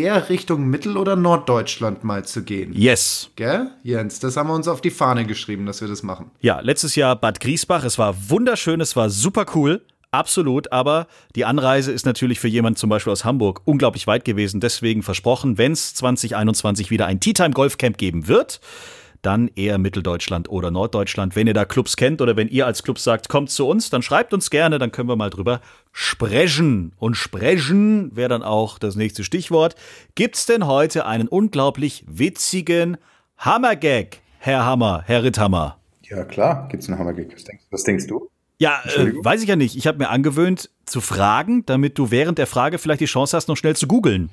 [0.00, 2.72] eher Richtung Mittel- oder Norddeutschland mal zu gehen.
[2.74, 3.30] Yes.
[3.36, 4.20] Gell, Jens?
[4.20, 6.30] Das haben wir uns auf die Fahne geschrieben, dass wir das machen.
[6.40, 7.84] Ja, letztes Jahr Bad Griesbach.
[7.84, 9.82] Es war wunderschön, es war super cool.
[10.10, 14.60] Absolut, aber die Anreise ist natürlich für jemanden zum Beispiel aus Hamburg unglaublich weit gewesen.
[14.60, 18.60] Deswegen versprochen, wenn es 2021 wieder ein Tea Time Golf Camp geben wird,
[19.24, 21.36] dann eher Mitteldeutschland oder Norddeutschland.
[21.36, 24.02] Wenn ihr da Clubs kennt oder wenn ihr als Club sagt, kommt zu uns, dann
[24.02, 25.60] schreibt uns gerne, dann können wir mal drüber
[25.92, 26.92] sprechen.
[26.98, 29.74] Und sprechen wäre dann auch das nächste Stichwort.
[30.14, 32.96] Gibt's denn heute einen unglaublich witzigen
[33.38, 35.78] Hammergag, Herr Hammer, Herr Ritthammer?
[36.02, 37.32] Ja, klar, gibt's einen Hammergig.
[37.34, 38.28] Was denkst, was denkst du?
[38.58, 39.76] Ja, äh, weiß ich ja nicht.
[39.76, 43.48] Ich habe mir angewöhnt zu fragen, damit du während der Frage vielleicht die Chance hast,
[43.48, 44.30] noch schnell zu googeln.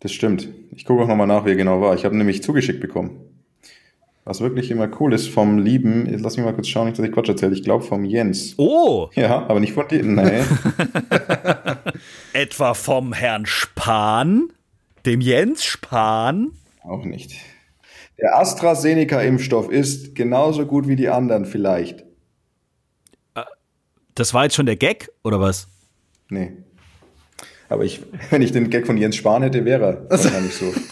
[0.00, 0.48] Das stimmt.
[0.76, 1.94] Ich gucke auch nochmal nach, wie er genau war.
[1.94, 3.23] Ich habe nämlich zugeschickt bekommen.
[4.26, 7.04] Was wirklich immer cool ist vom lieben, jetzt lass mich mal kurz schauen, nicht, dass
[7.04, 7.52] ich Quatsch erzähle.
[7.52, 8.54] Ich glaube vom Jens.
[8.56, 10.02] Oh, Ja, aber nicht von dir.
[10.02, 10.40] Nee.
[12.32, 14.48] etwa vom Herrn Spahn,
[15.04, 16.52] dem Jens Spahn.
[16.82, 17.34] auch nicht.
[18.18, 22.04] Der AstraZeneca-Impfstoff ist genauso gut wie die anderen vielleicht.
[24.14, 25.66] Das war jetzt schon der Gag, oder was?
[26.30, 26.52] Nee.
[27.68, 30.72] Aber ich, wenn ich den Gag von Jens Spahn hätte, wäre er wahrscheinlich so.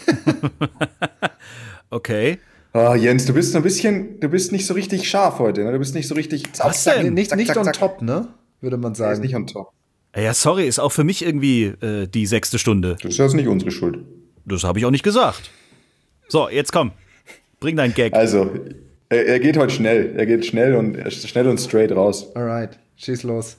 [1.89, 2.39] Okay.
[2.73, 5.63] Ah, Jens, du bist so ein bisschen, du bist nicht so richtig scharf heute.
[5.63, 5.71] Ne?
[5.71, 6.51] Du bist nicht so richtig.
[6.53, 7.13] Zack, Was zack, denn?
[7.13, 7.75] Nicht, zack, nicht zack, on zack.
[7.75, 8.29] top, ne?
[8.61, 9.21] Würde man Er ist sagen.
[9.21, 9.71] nicht on top.
[10.15, 12.95] Ja, sorry, ist auch für mich irgendwie äh, die sechste Stunde.
[13.01, 13.99] Das ist jetzt nicht unsere Schuld.
[14.45, 15.51] Das habe ich auch nicht gesagt.
[16.27, 16.91] So, jetzt komm.
[17.59, 18.13] Bring dein Gag.
[18.13, 18.49] Also,
[19.09, 20.15] er, er geht heute schnell.
[20.17, 22.35] Er geht schnell und er ist schnell und straight raus.
[22.35, 23.57] Alright, schieß los.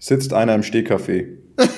[0.00, 1.26] Sitzt einer im Stehcafé.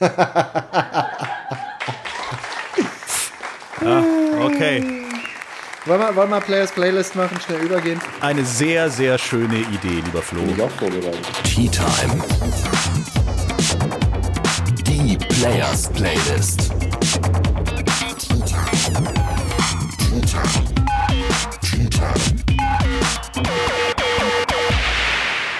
[4.46, 4.82] Okay.
[5.86, 8.00] Wollen wir, wollen wir Players Playlist machen, schnell übergehen?
[8.20, 10.40] Eine sehr, sehr schöne Idee, lieber Flo.
[10.40, 11.20] Bin ich auch vorbereitet.
[11.44, 12.22] Tea Time.
[14.86, 16.70] Die Players Playlist.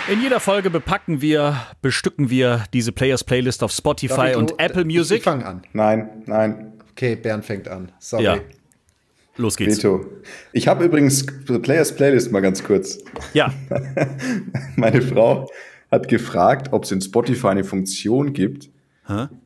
[0.09, 4.83] In jeder Folge bepacken wir, bestücken wir diese Players Playlist auf Spotify ich und Apple
[4.83, 5.23] Ich, ich Music.
[5.25, 5.63] fang an.
[5.73, 7.93] Nein, nein, Okay, Bernd fängt an.
[7.99, 8.25] Sorry.
[8.25, 8.39] Ja.
[9.37, 9.79] Los geht's.
[9.79, 10.07] Veto.
[10.53, 12.99] Ich habe übrigens Players Playlist mal ganz kurz.
[13.35, 13.53] Ja.
[14.77, 15.51] Meine Frau
[15.91, 18.71] hat gefragt, ob es in Spotify eine Funktion gibt,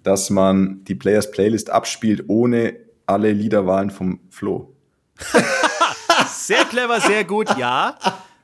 [0.02, 2.76] dass man die Players Playlist abspielt, ohne
[3.06, 4.72] alle Liederwahlen vom Flo.
[6.32, 7.96] Sehr clever, sehr gut, ja.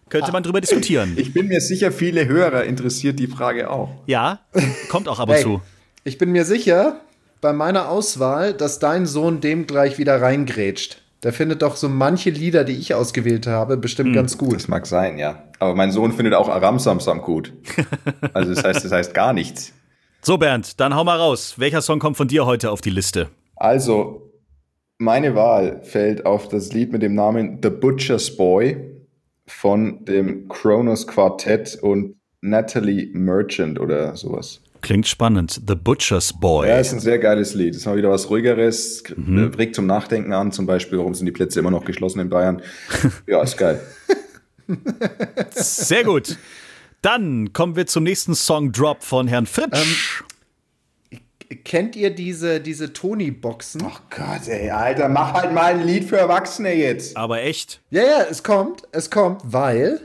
[0.09, 1.15] Könnte man drüber diskutieren.
[1.17, 3.91] Ich bin mir sicher, viele Hörer interessiert die Frage auch.
[4.07, 4.41] Ja,
[4.89, 5.61] kommt auch ab und Hey, zu.
[6.05, 7.01] ich bin mir sicher,
[7.41, 11.03] bei meiner Auswahl, dass dein Sohn dem gleich wieder reingrätscht.
[11.27, 14.55] Der findet doch so manche Lieder, die ich ausgewählt habe, bestimmt ganz gut.
[14.55, 15.43] Das mag sein, ja.
[15.59, 17.53] Aber mein Sohn findet auch Aram Samsam gut.
[18.33, 19.73] Also das heißt, das heißt gar nichts.
[20.23, 21.55] So, Bernd, dann hau mal raus.
[21.57, 23.29] Welcher Song kommt von dir heute auf die Liste?
[23.57, 24.31] Also,
[24.99, 28.77] meine Wahl fällt auf das Lied mit dem Namen The Butcher's Boy
[29.49, 34.61] von dem Kronos Quartett und Natalie Merchant oder sowas.
[34.81, 35.61] Klingt spannend.
[35.67, 36.69] The Butcher's Boy.
[36.69, 37.75] Ja, ist ein sehr geiles Lied.
[37.75, 39.53] Ist mal wieder was ruhigeres, mhm.
[39.57, 42.63] regt zum Nachdenken an, zum Beispiel, warum sind die Plätze immer noch geschlossen in Bayern.
[43.27, 43.81] Ja, ist geil.
[45.55, 46.37] Sehr gut.
[47.03, 50.23] Dann kommen wir zum nächsten Song-Drop von Herrn Fritsch.
[51.65, 53.83] Kennt ihr diese, diese Tony-Boxen?
[53.87, 57.17] Ach Gott, ey, Alter, mach halt mal ein Lied für Erwachsene jetzt.
[57.17, 57.81] Aber echt?
[57.91, 60.01] Ja, ja, es kommt, es kommt, weil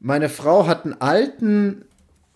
[0.00, 1.84] meine Frau hat einen alten,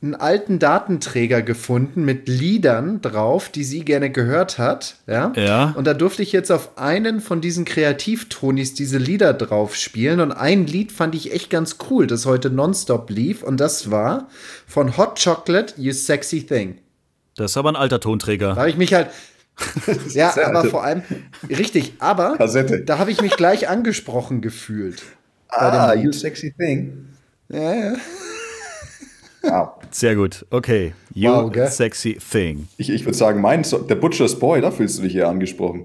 [0.07, 4.97] einen alten Datenträger gefunden mit Liedern drauf, die sie gerne gehört hat.
[5.07, 5.33] Ja.
[5.37, 5.73] Ja.
[5.77, 10.21] Und da durfte ich jetzt auf einen von diesen Kreativtonis diese Lieder drauf spielen.
[10.21, 13.42] Und ein Lied fand ich echt ganz cool, das heute nonstop lief.
[13.42, 14.29] Und das war
[14.66, 16.79] von Hot Chocolate, You Sexy Thing.
[17.37, 18.51] Das ist aber ein alter Tonträger.
[18.55, 19.09] Da habe ich mich halt.
[20.12, 21.03] ja, Sehr aber alte- vor allem,
[21.49, 22.80] richtig, aber Kassette.
[22.83, 25.03] da habe ich mich gleich angesprochen gefühlt.
[25.49, 27.07] Ah, you sexy thing.
[27.49, 27.95] Ja, ja.
[29.49, 29.68] Wow.
[29.90, 30.44] Sehr gut.
[30.51, 30.92] Okay.
[31.14, 31.68] You Wow, gell?
[31.68, 32.68] sexy thing.
[32.76, 35.84] Ich, ich würde sagen, mein so der Butcher's Boy, da fühlst du dich eher angesprochen.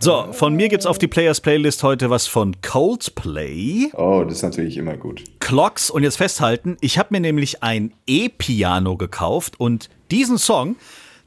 [0.00, 4.42] So, von mir gibt's auf die Players Playlist heute was von Coldplay, Oh, das ist
[4.42, 5.22] natürlich immer gut.
[5.40, 10.76] Clocks und jetzt festhalten, ich habe mir nämlich ein E-Piano gekauft und diesen Song,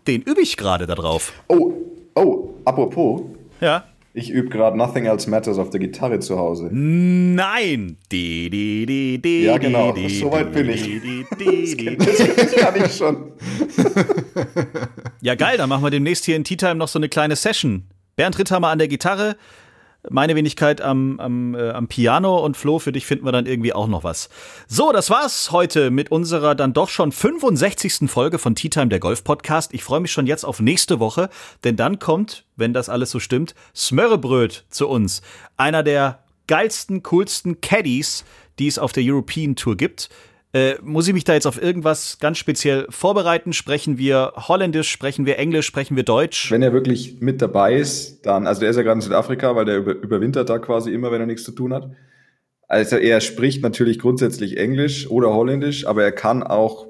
[0.08, 1.34] den übe ich gerade da drauf.
[1.48, 1.72] Oh,
[2.16, 3.22] oh, apropos,
[3.62, 3.86] Ja.
[4.18, 6.70] Ich übe gerade Nothing Else Matters auf der Gitarre zu Hause.
[6.72, 7.98] Nein.
[8.12, 9.92] Die, die, die, die, Ja, genau.
[9.92, 10.84] die, die, So weit bin ich.
[10.84, 11.98] die, die, die.
[11.98, 13.32] Das kann ich schon.
[15.22, 17.84] Ja, geil, dann machen wir demnächst hier in Tea Time noch so eine kleine Session.
[18.16, 19.38] Bernd Ritthammer an der Gitarre,
[20.10, 23.74] meine Wenigkeit am, am, äh, am Piano und Flo, für dich finden wir dann irgendwie
[23.74, 24.30] auch noch was.
[24.68, 28.10] So, das war's heute mit unserer dann doch schon 65.
[28.10, 29.74] Folge von Tea Time, der Golf-Podcast.
[29.74, 31.30] Ich freue mich schon jetzt auf nächste Woche,
[31.64, 35.22] denn dann kommt, wenn das alles so stimmt, Smörrebröt zu uns.
[35.58, 38.26] Einer der geilsten, coolsten Caddies,
[38.60, 40.10] die es auf der European Tour gibt.
[40.54, 43.52] Äh, muss ich mich da jetzt auf irgendwas ganz speziell vorbereiten?
[43.52, 46.52] Sprechen wir Holländisch, sprechen wir Englisch, sprechen wir Deutsch?
[46.52, 49.66] Wenn er wirklich mit dabei ist, dann, also der ist ja gerade in Südafrika, weil
[49.66, 51.92] der über, überwintert da quasi immer, wenn er nichts zu tun hat.
[52.70, 56.88] Also er spricht natürlich grundsätzlich Englisch oder Holländisch, aber er kann auch,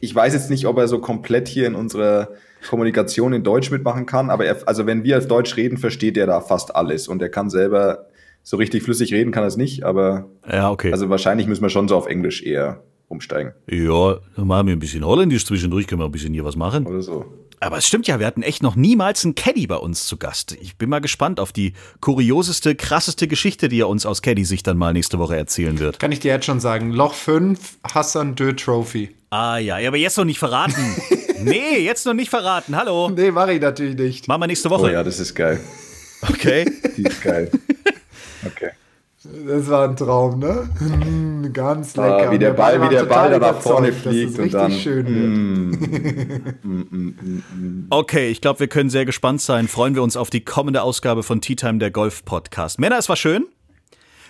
[0.00, 2.28] ich weiß jetzt nicht, ob er so komplett hier in unserer
[2.68, 6.26] Kommunikation in Deutsch mitmachen kann, aber er, also wenn wir auf Deutsch reden, versteht er
[6.26, 8.07] da fast alles und er kann selber
[8.48, 10.90] so richtig flüssig reden, kann er es nicht, aber Ja, okay.
[10.90, 14.78] also wahrscheinlich müssen wir schon so auf Englisch eher umsteigen ja, dann machen wir ein
[14.78, 16.86] bisschen Holländisch zwischendurch, können wir ein bisschen hier was machen.
[16.86, 17.24] oder so.
[17.60, 20.56] Aber es stimmt ja, wir hatten echt noch niemals einen Caddy bei uns zu Gast.
[20.60, 24.78] Ich bin mal gespannt auf die kurioseste, krasseste Geschichte, die er uns aus Caddy-Sicht dann
[24.78, 25.98] mal nächste Woche erzählen wird.
[25.98, 26.92] Kann ich dir jetzt schon sagen.
[26.92, 29.10] Loch 5, Hassan Dö Trophy.
[29.30, 30.74] Ah ja, aber jetzt noch nicht verraten.
[31.42, 32.76] nee, jetzt noch nicht verraten.
[32.76, 33.10] Hallo.
[33.10, 34.28] Nee, mache ich natürlich nicht.
[34.28, 34.92] Machen wir nächste Oh Woche.
[34.92, 35.58] ja, das ist geil.
[36.22, 36.64] Okay.
[36.96, 37.50] Die ist geil.
[38.46, 38.70] Okay.
[39.46, 40.68] Das war ein Traum, ne?
[40.78, 42.28] Mm, Ganz lecker.
[42.28, 44.74] Ah, wie der Ball- wie der Ball da nach vorne fliegt und richtig dann- Mm.
[44.78, 45.78] schön
[46.62, 47.86] wird.
[47.90, 49.66] Okay, ich glaube, wir können sehr gespannt sein.
[49.66, 52.78] Freuen wir uns auf die kommende Ausgabe von Tea Time, der Golf-Podcast.
[52.78, 53.46] Männer, es war schön.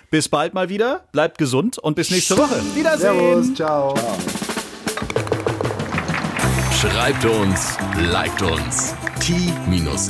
[0.09, 1.05] Bis bald mal wieder.
[1.11, 2.55] Bleibt gesund und bis nächste Woche.
[2.73, 3.43] Wiedersehen.
[3.43, 3.93] Servus, ciao.
[6.81, 7.77] Schreibt uns,
[8.11, 8.95] liked uns.
[9.19, 10.09] t-time.golf